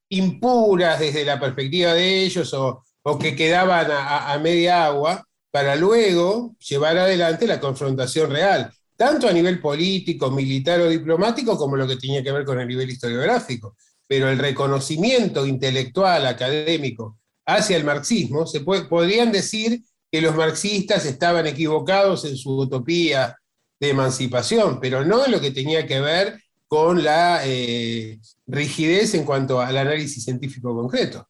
[0.08, 2.82] impuras desde la perspectiva de ellos o,
[3.20, 9.60] que quedaban a, media agua para luego llevar adelante la confrontación real, tanto a nivel
[9.60, 13.76] político, militar o diplomático, como lo que tenía que ver con el nivel historiográfico.
[14.08, 21.46] Pero el reconocimiento intelectual, académico hacia el marxismo, se podrían decir que los marxistas estaban
[21.46, 23.36] equivocados en su utopía
[23.78, 29.24] de emancipación, pero no en lo que tenía que ver con la eh, rigidez en
[29.24, 31.28] cuanto al análisis científico concreto.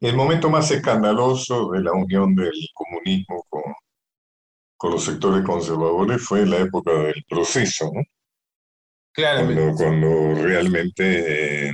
[0.00, 3.62] El momento más escandaloso de la unión del comunismo con,
[4.76, 8.02] con los sectores conservadores fue la época del proceso, ¿no?
[9.16, 11.72] Cuando, cuando realmente eh,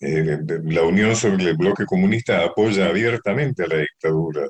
[0.00, 4.48] eh, la Unión sobre el bloque comunista apoya abiertamente a la dictadura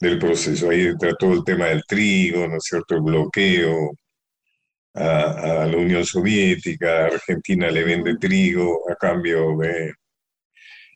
[0.00, 0.70] del proceso.
[0.70, 2.96] Ahí entra todo el tema del trigo, ¿no es cierto?
[2.96, 3.92] El bloqueo
[4.94, 9.94] a, la Unión Soviética, Argentina le vende trigo a cambio de...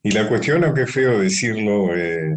[0.02, 2.36] Y la cuestión, aunque es feo decirlo, eh,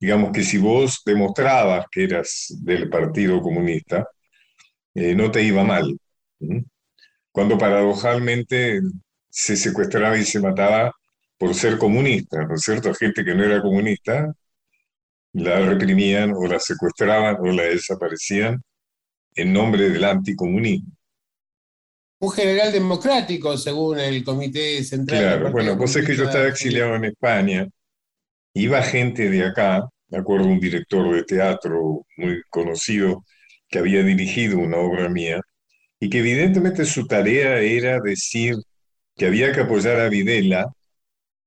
[0.00, 4.06] digamos que si vos demostrabas que eras del Partido Comunista,
[4.94, 5.98] eh, no te iba mal.
[7.32, 8.80] Cuando paradojalmente
[9.30, 10.92] se secuestraba y se mataba
[11.38, 12.94] por ser comunista, ¿no es cierto?
[12.94, 14.32] Gente que no era comunista
[15.32, 18.62] la reprimían o la secuestraban o la desaparecían
[19.34, 20.92] en nombre del anticomunismo.
[22.20, 25.20] Un general democrático, según el Comité Central.
[25.20, 27.68] Claro, bueno, pues es que yo estaba exiliado en España,
[28.54, 33.24] iba gente de acá, me acuerdo un director de teatro muy conocido,
[33.68, 35.40] que había dirigido una obra mía
[35.98, 38.54] y que evidentemente su tarea era decir
[39.16, 40.72] que había que apoyar a Videla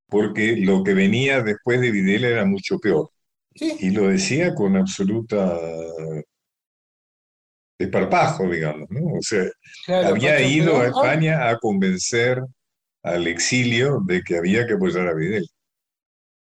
[0.07, 3.09] porque lo que venía después de Videla era mucho peor.
[3.53, 5.57] Y lo decía con absoluta
[7.77, 9.17] desparpajo, digamos, ¿no?
[9.17, 9.45] O sea,
[9.87, 12.41] había ido a España a convencer
[13.03, 15.47] al exilio de que había que apoyar a Videla.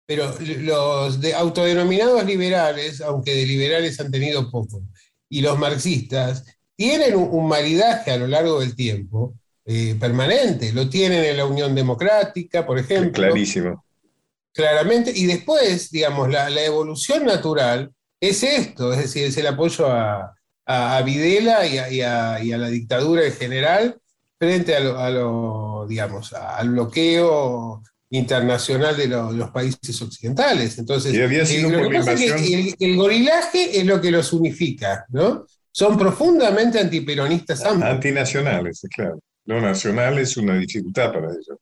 [0.06, 4.82] Pero los de autodenominados liberales, aunque de liberales han tenido poco,
[5.30, 10.74] y los marxistas tienen un, maridaje a lo largo del tiempo eh, permanente.
[10.74, 13.12] Lo tienen en la Unión Democrática, por ejemplo.
[13.12, 13.86] Clarísimo.
[14.52, 15.12] Claramente.
[15.14, 20.34] Y después, digamos, la, evolución natural es esto, es decir, es el apoyo a,
[21.04, 24.00] Videla y a, la dictadura en general
[24.38, 30.78] frente a lo, digamos, al bloqueo internacional de los países occidentales.
[30.78, 34.32] Entonces, y había sido lo que pasa es que el, gorilaje es lo que los
[34.32, 35.46] unifica, ¿no?
[35.72, 37.88] Son profundamente antiperonistas ambos.
[37.88, 39.20] Antinacionales, claro.
[39.46, 41.58] lo nacional es una dificultad para ellos.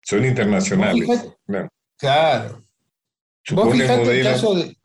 [0.00, 1.08] Son internacionales.
[1.46, 1.68] Claro.
[1.96, 2.64] Claro.
[3.50, 4.76] Vos Supone el caso de,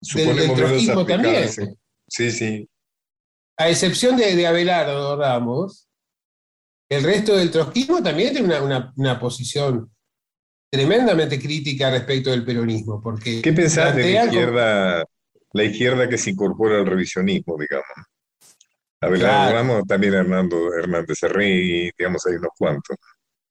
[0.00, 1.78] supone del modelos trotskismo también.
[2.08, 2.68] Sí, sí.
[3.58, 5.88] a excepción de, de Abelardo Ramos,
[6.90, 9.90] el resto del trotskismo también tiene una, una- una posición
[10.70, 15.04] tremendamente crítica respecto del peronismo, porque ¿Qué pensás de la como- izquierda,
[15.52, 17.86] la izquierda que se incorpora al revisionismo, digamos?
[19.00, 19.56] Abelardo Claro.
[19.56, 22.96] Ramos, también Hernando Hernández Herrey, digamos, hay unos cuantos.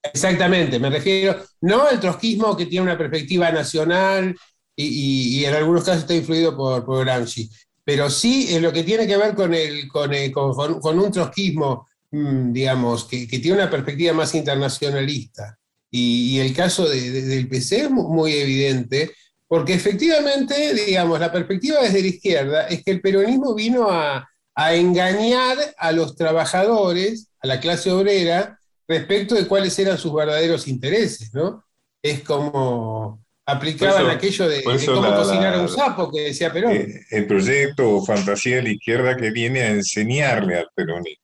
[0.03, 4.35] Exactamente, me refiero no al trotskismo que tiene una perspectiva nacional
[4.75, 7.49] y, y- y en algunos casos está influido por, por Gramsci,
[7.87, 11.09] pero sí en lo que tiene que ver con, el, con, el- con- con- un
[11.09, 15.57] trotskismo, mm, digamos, que, que tiene una perspectiva más internacionalista.
[15.89, 19.11] Y, y el caso de- de- del PC es mu- muy evidente,
[19.47, 24.75] porque efectivamente, digamos, la perspectiva desde la izquierda es que el peronismo vino a, a
[24.75, 31.33] engañar a los trabajadores, a la clase obrera, respecto de cuáles eran sus verdaderos intereses,
[31.33, 31.63] ¿no?
[32.01, 36.51] Es como aplicaban eso- aquello de, de cómo la- cocinar a un sapo que decía
[36.53, 36.73] Perón.
[36.73, 41.23] Eh, el proyecto o fantasía de la izquierda que viene a enseñarle al peronismo,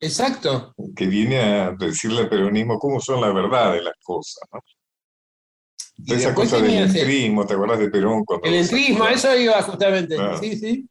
[0.00, 0.74] Exacto.
[0.96, 4.38] que viene a decirle al peronismo cómo son la verdad de las cosas.
[4.52, 4.60] ¿no?
[6.14, 8.24] Esa cosa del entrismo, ¿te acuerdas de Perón?
[8.24, 10.14] Cuando El entrismo, a eso iba justamente.
[10.14, 10.38] Claro.
[10.38, 10.88] Sí, sí.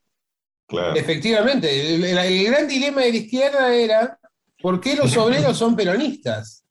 [0.68, 0.96] Claro.
[0.96, 1.96] Efectivamente.
[1.96, 4.20] El gran dilema de la izquierda era
[4.62, 6.66] ¿por qué los obreros son peronistas?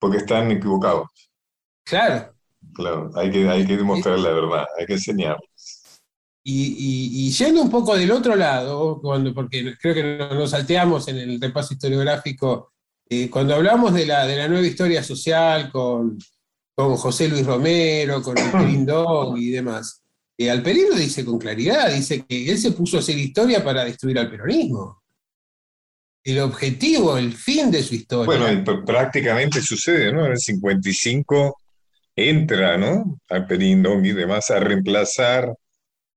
[0.00, 1.06] Porque están equivocados.
[1.84, 2.34] Claro.
[2.74, 5.36] Claro, hay que, hay que demostrar la verdad, hay que enseñar.
[6.44, 10.50] Y, y- y yendo un poco del otro lado, cuando, porque creo que no- nos
[10.50, 12.72] salteamos en el repaso historiográfico,
[13.08, 16.18] eh, cuando hablamos de la, de la nueva historia social con,
[16.74, 20.02] con José Luis Romero, con Alperín Dog y demás,
[20.38, 23.84] eh, Alperín lo dice con claridad, dice que él se puso a hacer historia para
[23.84, 25.02] destruir al peronismo.
[26.24, 28.26] El objetivo, el fin de su historia.
[28.38, 30.24] Bueno, prácticamente sucede, ¿no?
[30.26, 31.61] En el 55
[32.16, 33.20] entra, ¿no?
[33.28, 35.54] Alperín Dong y demás a reemplazar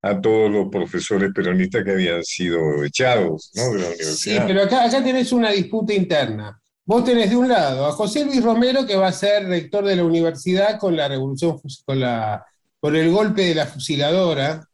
[0.03, 3.73] a todos los profesores peronistas que habían sido echados, ¿no?
[3.73, 4.47] De la Sí, universidad.
[4.47, 6.59] pero acá, acá tenés una disputa interna.
[6.85, 9.95] Vos tenés de un lado a José Luis Romero, que va a ser rector de
[9.95, 12.45] la universidad con la revolución, con, la,
[12.83, 14.67] el golpe de la fusiladora,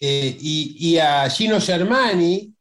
[0.00, 2.54] eh, y, y a Gino Germani,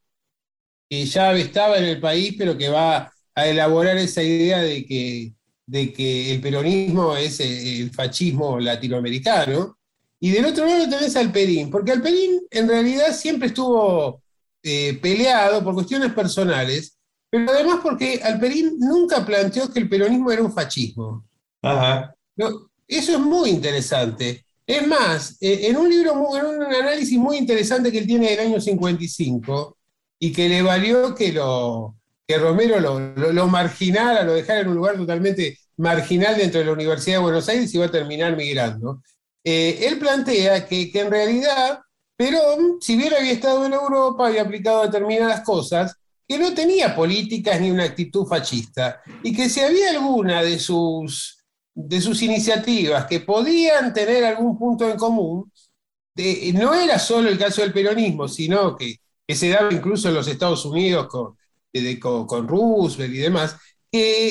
[0.90, 5.34] que ya estaba en el país, pero que va a elaborar esa idea de que,
[5.70, 9.78] de que el peronismo es el, el fascismo latinoamericano.
[10.20, 14.22] Y del otro lado tenés al Perín, porque Alperín en realidad siempre estuvo
[14.64, 16.98] eh, peleado por cuestiones personales,
[17.30, 21.26] pero además porque Alperín nunca planteó que el peronismo era un fascismo.
[21.62, 22.14] Ajá.
[22.36, 24.44] No, eso es muy interesante.
[24.66, 28.40] Es más, eh, en un libro, en un análisis muy interesante que él tiene del
[28.48, 29.78] año 55
[30.20, 31.96] y que le valió que, lo,
[32.28, 36.66] que Romero lo, lo- lo marginara, lo dejara en un lugar totalmente marginal dentro de
[36.66, 39.02] la Universidad de Buenos Aires y iba a terminar migrando.
[39.44, 41.80] Eh, él plantea que, que en realidad
[42.18, 45.96] Perón, si bien había estado en Europa, había aplicado determinadas cosas,
[46.28, 51.46] que no tenía políticas ni una actitud fascista, y que si había alguna de sus,
[51.74, 55.50] de sus iniciativas que podían tener algún punto en común,
[56.56, 58.98] no era solo el caso del peronismo, sino que,
[59.30, 61.38] se daba incluso en los Estados Unidos con,
[62.02, 63.56] con, con Roosevelt y demás,
[63.92, 64.30] que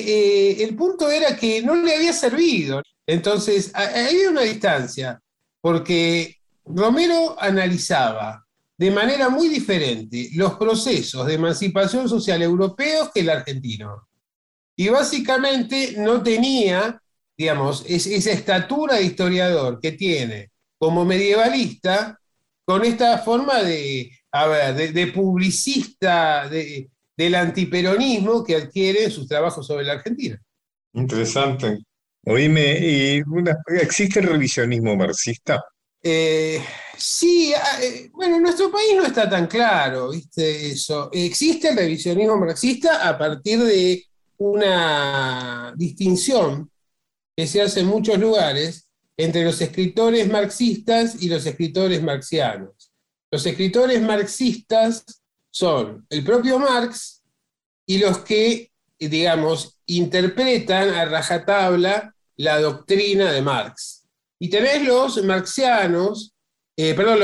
[0.61, 2.83] eh, el punto era que no le había servido.
[3.07, 5.21] Entonces, había una distancia,
[5.61, 8.45] porque Romero analizaba
[8.77, 14.09] de manera muy diferente los procesos de emancipación social europeos que el argentino.
[14.77, 17.01] Y básicamente no tenía,
[17.37, 22.17] digamos, es- esa estatura de historiador que tiene como medievalista
[22.65, 26.89] con esta forma de, a ver, de publicista de-
[27.19, 30.41] del antiperonismo que adquiere en sus trabajos sobre la Argentina.
[30.95, 31.81] Interesante.
[32.25, 35.65] Oíme, ¿y una- existe el revisionismo marxista?
[36.01, 36.63] Eh,
[36.97, 40.69] sí, ah, eh, bueno, en nuestro país no está tan claro, ¿viste?
[40.71, 41.11] Eso.
[41.13, 44.05] Existe el revisionismo marxista a partir de
[44.37, 46.71] una distinción
[47.37, 52.93] que se hace en muchos lugares entre los escritores marxistas y los escritores marxianos.
[53.33, 55.18] Los escritores marxistas
[55.51, 57.23] son el propio Marx
[57.87, 64.07] y los que, digamos, interpretan a rajatabla la doctrina de Marx.
[64.39, 66.35] Y tenés los marxianos,
[66.77, 67.19] eh, perdón,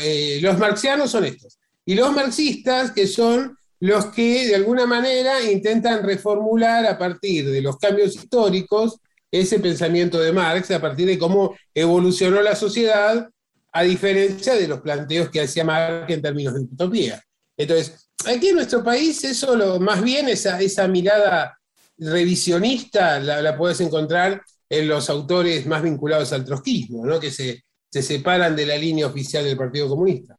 [0.00, 1.58] eh, los marxianos son estos.
[1.84, 7.60] Y los marxistas, que son los que de alguna manera intentan reformular a partir de
[7.60, 8.98] los cambios históricos
[9.30, 13.28] ese pensamiento de Marx, a partir de cómo evolucionó la sociedad,
[13.72, 17.22] a diferencia de los planteos que hacía Marx en términos de utopía.
[17.56, 21.58] Entonces, aquí en nuestro país eso lo, más bien esa, esa mirada
[21.98, 27.20] revisionista la, la puedes encontrar en los autores más vinculados al trotskismo, ¿no?
[27.20, 30.36] que se, se separan de la línea oficial del Partido Comunista.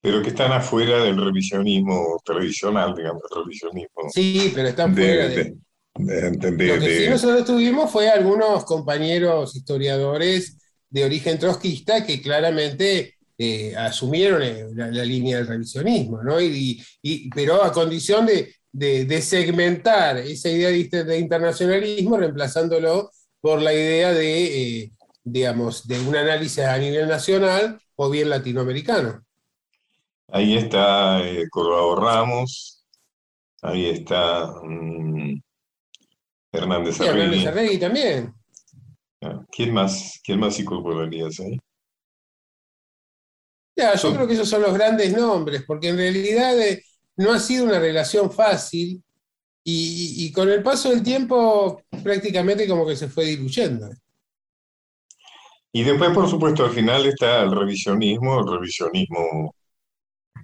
[0.00, 4.02] Pero que están afuera del revisionismo tradicional, digamos, el revisionismo.
[4.12, 8.64] Sí, pero están fuera de, de- de- de- Lo que sí nosotros tuvimos fue algunos
[8.66, 10.58] compañeros historiadores
[10.90, 14.40] de origen trotskista que claramente eh, asumieron
[14.76, 16.40] la, la línea del revisionismo, ¿no?
[16.40, 23.10] Y, y- pero a condición de, de- de segmentar esa idea de, de internacionalismo, reemplazándolo
[23.40, 24.92] por la idea de, eh,
[25.24, 29.24] digamos, de un análisis a nivel nacional o bien latinoamericano.
[30.28, 32.84] Ahí está eh, Corrado Ramos,
[33.62, 35.40] ahí está mm,
[36.52, 37.46] Hernández Y Hernández Arregui.
[37.46, 38.34] Arregui también.
[39.22, 40.20] Ah, ¿Quién más?
[40.24, 41.58] ¿Quién más incorporarías ahí?
[43.76, 46.84] Ya, yo creo que esos son los grandes nombres, porque en realidad eh,
[47.16, 49.02] no ha sido una relación fácil
[49.64, 53.90] y, y con el paso del tiempo prácticamente como que se fue diluyendo.
[55.72, 59.54] Y después, por supuesto, al final está el revisionismo, el revisionismo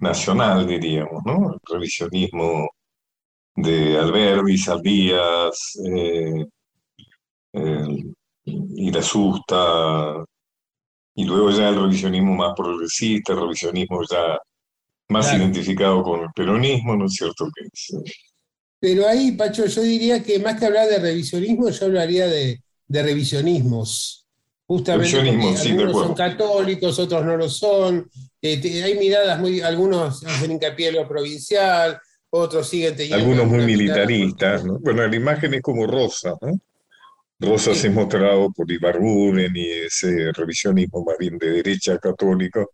[0.01, 1.53] nacional, diríamos, ¿no?
[1.53, 2.69] El revisionismo
[3.55, 6.45] de Alberdi, Saldías, eh,
[7.53, 8.13] el-
[8.75, 10.25] Irasusta,
[11.15, 14.37] y luego ya el revisionismo más progresista, el revisionismo ya
[15.09, 15.43] más Claro.
[15.43, 17.49] identificado con el peronismo, ¿no es cierto?
[17.53, 18.13] Que eh,
[18.79, 23.03] Pero ahí, Pacho, yo diría que más que hablar de revisionismo, yo hablaría de, de
[23.03, 24.25] revisionismos.
[24.67, 28.09] Justamente Revisionismo, sí, de algunos son católicos, otros no lo son.
[28.41, 31.99] Eh, te- hay miradas muy, algunos hacen hincapié en lo provincial,
[32.29, 33.17] otros siguen teniendo.
[33.17, 34.79] algunos muy militaristas, ¿no?
[34.79, 36.57] Bueno, la imagen es como Rosa, ¿no?
[37.41, 37.81] Rosa Sí.
[37.81, 42.71] se es mostrado por Ibarburen y ese revisionismo más bien de derecha católico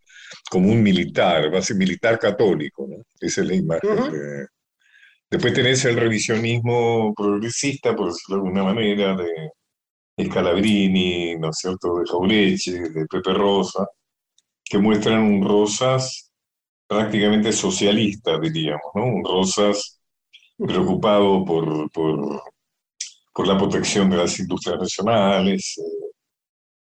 [0.49, 2.97] como un militar, va a ser militar católico, ¿no?
[3.19, 3.95] Esa es la imagen.
[4.11, 4.47] De-
[5.31, 9.51] Después tenés el revisionismo progresista, por decirlo de alguna manera, de
[10.25, 13.87] Scalabrini, ¿no es cierto?, de Jaureche, de Pepe Rosa,
[14.63, 16.31] que muestran un Rosas
[16.87, 19.05] prácticamente socialista, diríamos, ¿no?
[19.05, 20.01] Un Rosas
[20.57, 22.43] preocupado por, por,
[23.37, 26.07] por la protección de las industrias nacionales, eh,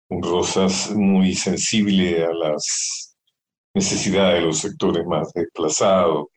[0.09, 3.17] un Rosas muy sensible a las
[3.73, 6.27] necesidades de los sectores más desplazados.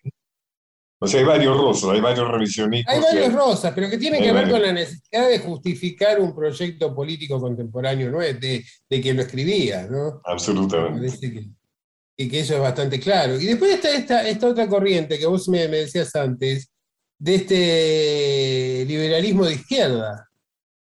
[0.98, 2.94] O sea, hay varios Rosas, hay varios revisionistas.
[2.94, 4.58] Hay varios rosas, pero que tienen que ver varios.
[4.58, 8.20] con la necesidad de justificar un proyecto político contemporáneo ¿no?
[8.20, 10.14] de, de quien lo escribía, ¿no?
[10.14, 11.00] Me Absolutamente.
[11.00, 11.50] parece que,
[12.16, 13.38] y que eso es bastante claro.
[13.38, 16.70] Y después está esta, esta otra corriente que vos me, me decías antes,
[17.18, 20.28] de este liberalismo de izquierda.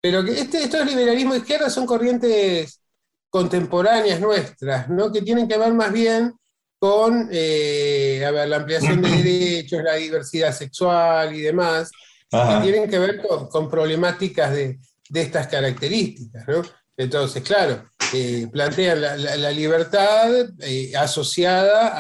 [0.01, 2.81] Pero que este, estos liberalismos de izquierda son corrientes
[3.29, 5.11] contemporáneas nuestras, ¿no?
[5.11, 6.33] Que tienen que ver más bien
[6.79, 11.91] con eh, a ver, la ampliación de derechos, la diversidad sexual y demás,
[12.29, 12.37] que
[12.71, 16.61] tienen que ver con, con problemáticas de, de estas características, ¿no?
[16.97, 21.91] Entonces, claro, eh, plantean la, la- la libertad eh, asociada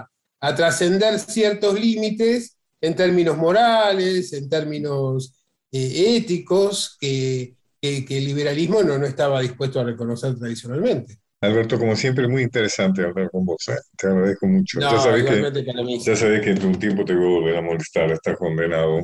[0.00, 0.08] a,
[0.40, 2.51] a trascender ciertos límites
[2.82, 5.34] en términos morales, en términos
[5.72, 11.16] eh, éticos, que, que- que el liberalismo no, no estaba dispuesto a reconocer tradicionalmente.
[11.40, 13.66] Alberto, como siempre, muy interesante hablar con vos.
[13.68, 13.76] ¿eh?
[13.96, 14.78] Te agradezco mucho.
[14.78, 17.62] No, ya sabés que, ya sabés que en un tiempo te voy a volver a
[17.62, 18.12] molestar.
[18.12, 19.00] Estás condenado.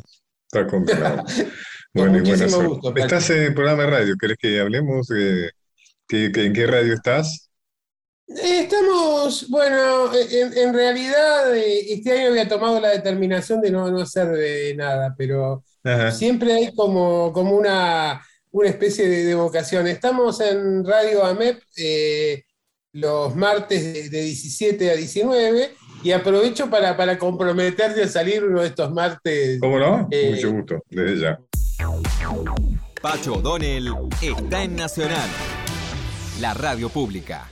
[0.47, 1.25] Estás condenado.
[1.25, 1.25] Con
[1.95, 2.95] Bueno, y buena gusto.
[2.97, 4.15] Estás en el programa de radio.
[4.21, 5.09] ¿Querés que hablemos?
[5.09, 5.51] de
[6.07, 7.48] qué- ¿En qué radio estás?
[8.29, 14.03] Estamos, bueno, en, en realidad eh, este año había tomado la determinación de no, no
[14.03, 16.11] hacer de nada, pero Ajá.
[16.13, 19.87] siempre hay como, como una, una especie de, de vocación.
[19.87, 22.43] Estamos en Radio AMEP eh,
[22.93, 25.71] los martes de, de 17 a 19
[26.05, 29.59] y aprovecho para, para comprometerte a salir uno de estos martes.
[29.59, 30.07] ¿Cómo no?
[30.11, 31.39] Eh, Mucho gusto, desde ya.
[33.01, 33.89] Pacho O'Donnell
[34.21, 35.29] está en Nacional,
[36.41, 37.49] la radio pública.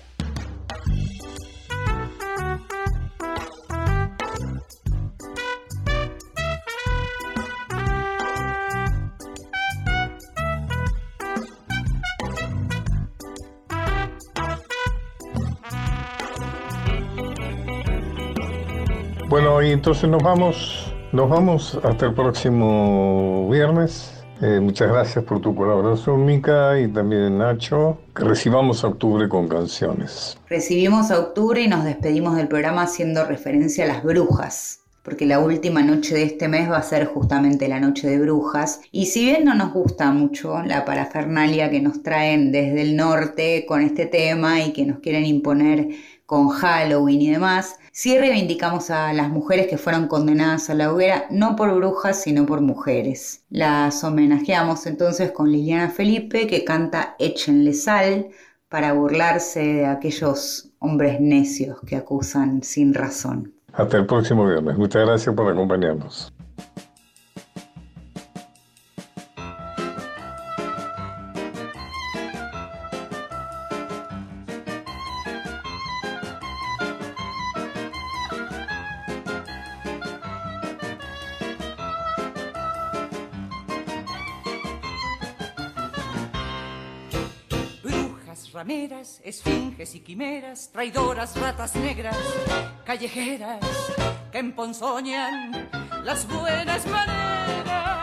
[19.37, 24.25] Bueno, y entonces nos vamos, nos vamos hasta el próximo viernes.
[24.41, 27.99] Eh, muchas gracias por tu colaboración, Mica, y también Nacho.
[28.15, 30.39] Que recibamos a octubre con canciones.
[30.49, 35.39] Recibimos a octubre y nos despedimos del programa haciendo referencia a las brujas, porque la
[35.39, 38.81] última noche de este mes va a ser justamente la noche de brujas.
[38.91, 43.67] Y si bien no nos gusta mucho la parafernalia que nos traen desde el norte
[43.69, 45.91] con este tema y que nos quieren imponer
[46.27, 51.27] con Halloween y demás, sí reivindicamos a las mujeres que fueron condenadas a la hoguera
[51.31, 53.45] no por brujas, sino por mujeres.
[53.49, 58.27] Las homenajeamos entonces con Liliana Felipe que canta Échenle sal
[58.69, 63.56] para burlarse de aquellos hombres necios que acusan sin razón.
[63.77, 64.79] Hasta el próximo viernes.
[64.79, 66.33] Muchas gracias por acompañarnos.
[89.95, 92.17] Y quimeras, traidoras, ratas negras,
[92.85, 93.61] callejeras
[94.33, 95.69] que emponzoñan
[96.05, 97.97] las buenas maneras.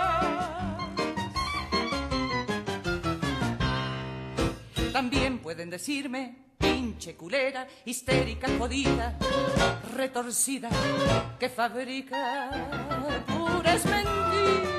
[4.93, 9.17] También pueden decirme pinche culera, histérica, jodida,
[9.95, 10.69] retorcida,
[11.39, 12.49] que fabrica
[13.27, 14.72] puras mentiras.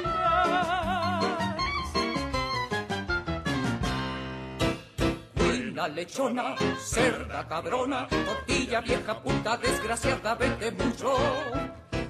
[5.88, 11.14] Lechona, cerda cabrona, tortilla vieja puta, desgraciada, vete mucho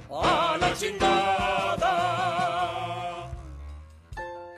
[0.09, 1.93] a la chingada.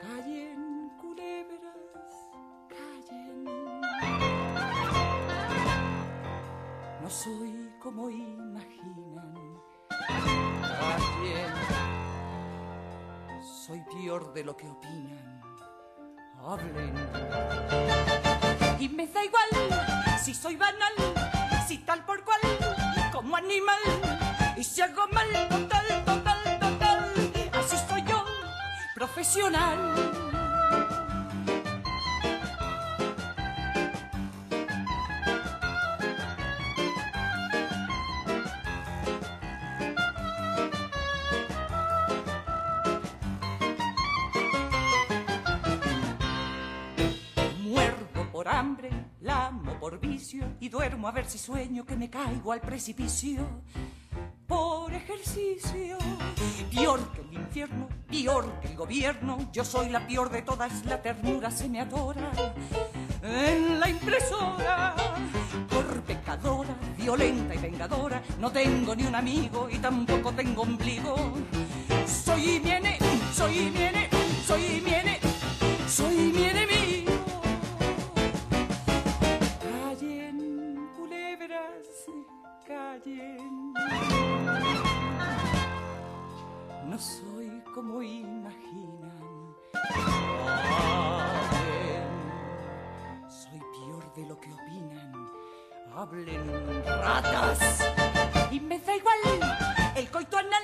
[0.00, 2.14] Callen, culebras,
[2.68, 3.44] callen.
[7.02, 9.34] No soy como imaginan.
[10.60, 11.54] Callen.
[13.42, 15.42] Soy peor de lo que opinan.
[16.40, 16.94] Hablen
[18.78, 19.48] y me da igual
[20.22, 20.92] si soy banal,
[21.66, 22.40] si tal por cual,
[23.12, 23.78] como animal,
[24.56, 28.24] y si hago mal, total, total, total, así soy yo,
[28.94, 30.37] profesional.
[49.88, 50.00] Por
[50.60, 53.62] y duermo a ver si sueño que me caigo al precipicio.
[54.46, 55.96] Por ejercicio,
[56.74, 61.00] peor que el infierno, peor que el gobierno, yo soy la peor de todas, la
[61.00, 62.30] ternura se me adora.
[63.22, 64.94] En la impresora,
[65.70, 71.16] por pecadora, violenta y vengadora, no tengo ni un amigo y tampoco tengo ombligo.
[72.06, 72.70] Soy mi
[73.32, 73.88] soy mi
[74.46, 74.97] soy
[86.84, 89.54] No soy como imaginan.
[93.28, 95.30] Soy peor de lo que opinan.
[95.96, 97.58] Hablen ratas.
[98.50, 99.18] Y me da igual
[99.96, 100.62] el coito anal,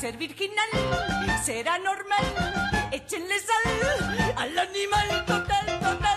[0.00, 0.70] ser virginal,
[1.44, 2.24] será normal.
[2.90, 6.09] Échenle sal al animal total, total.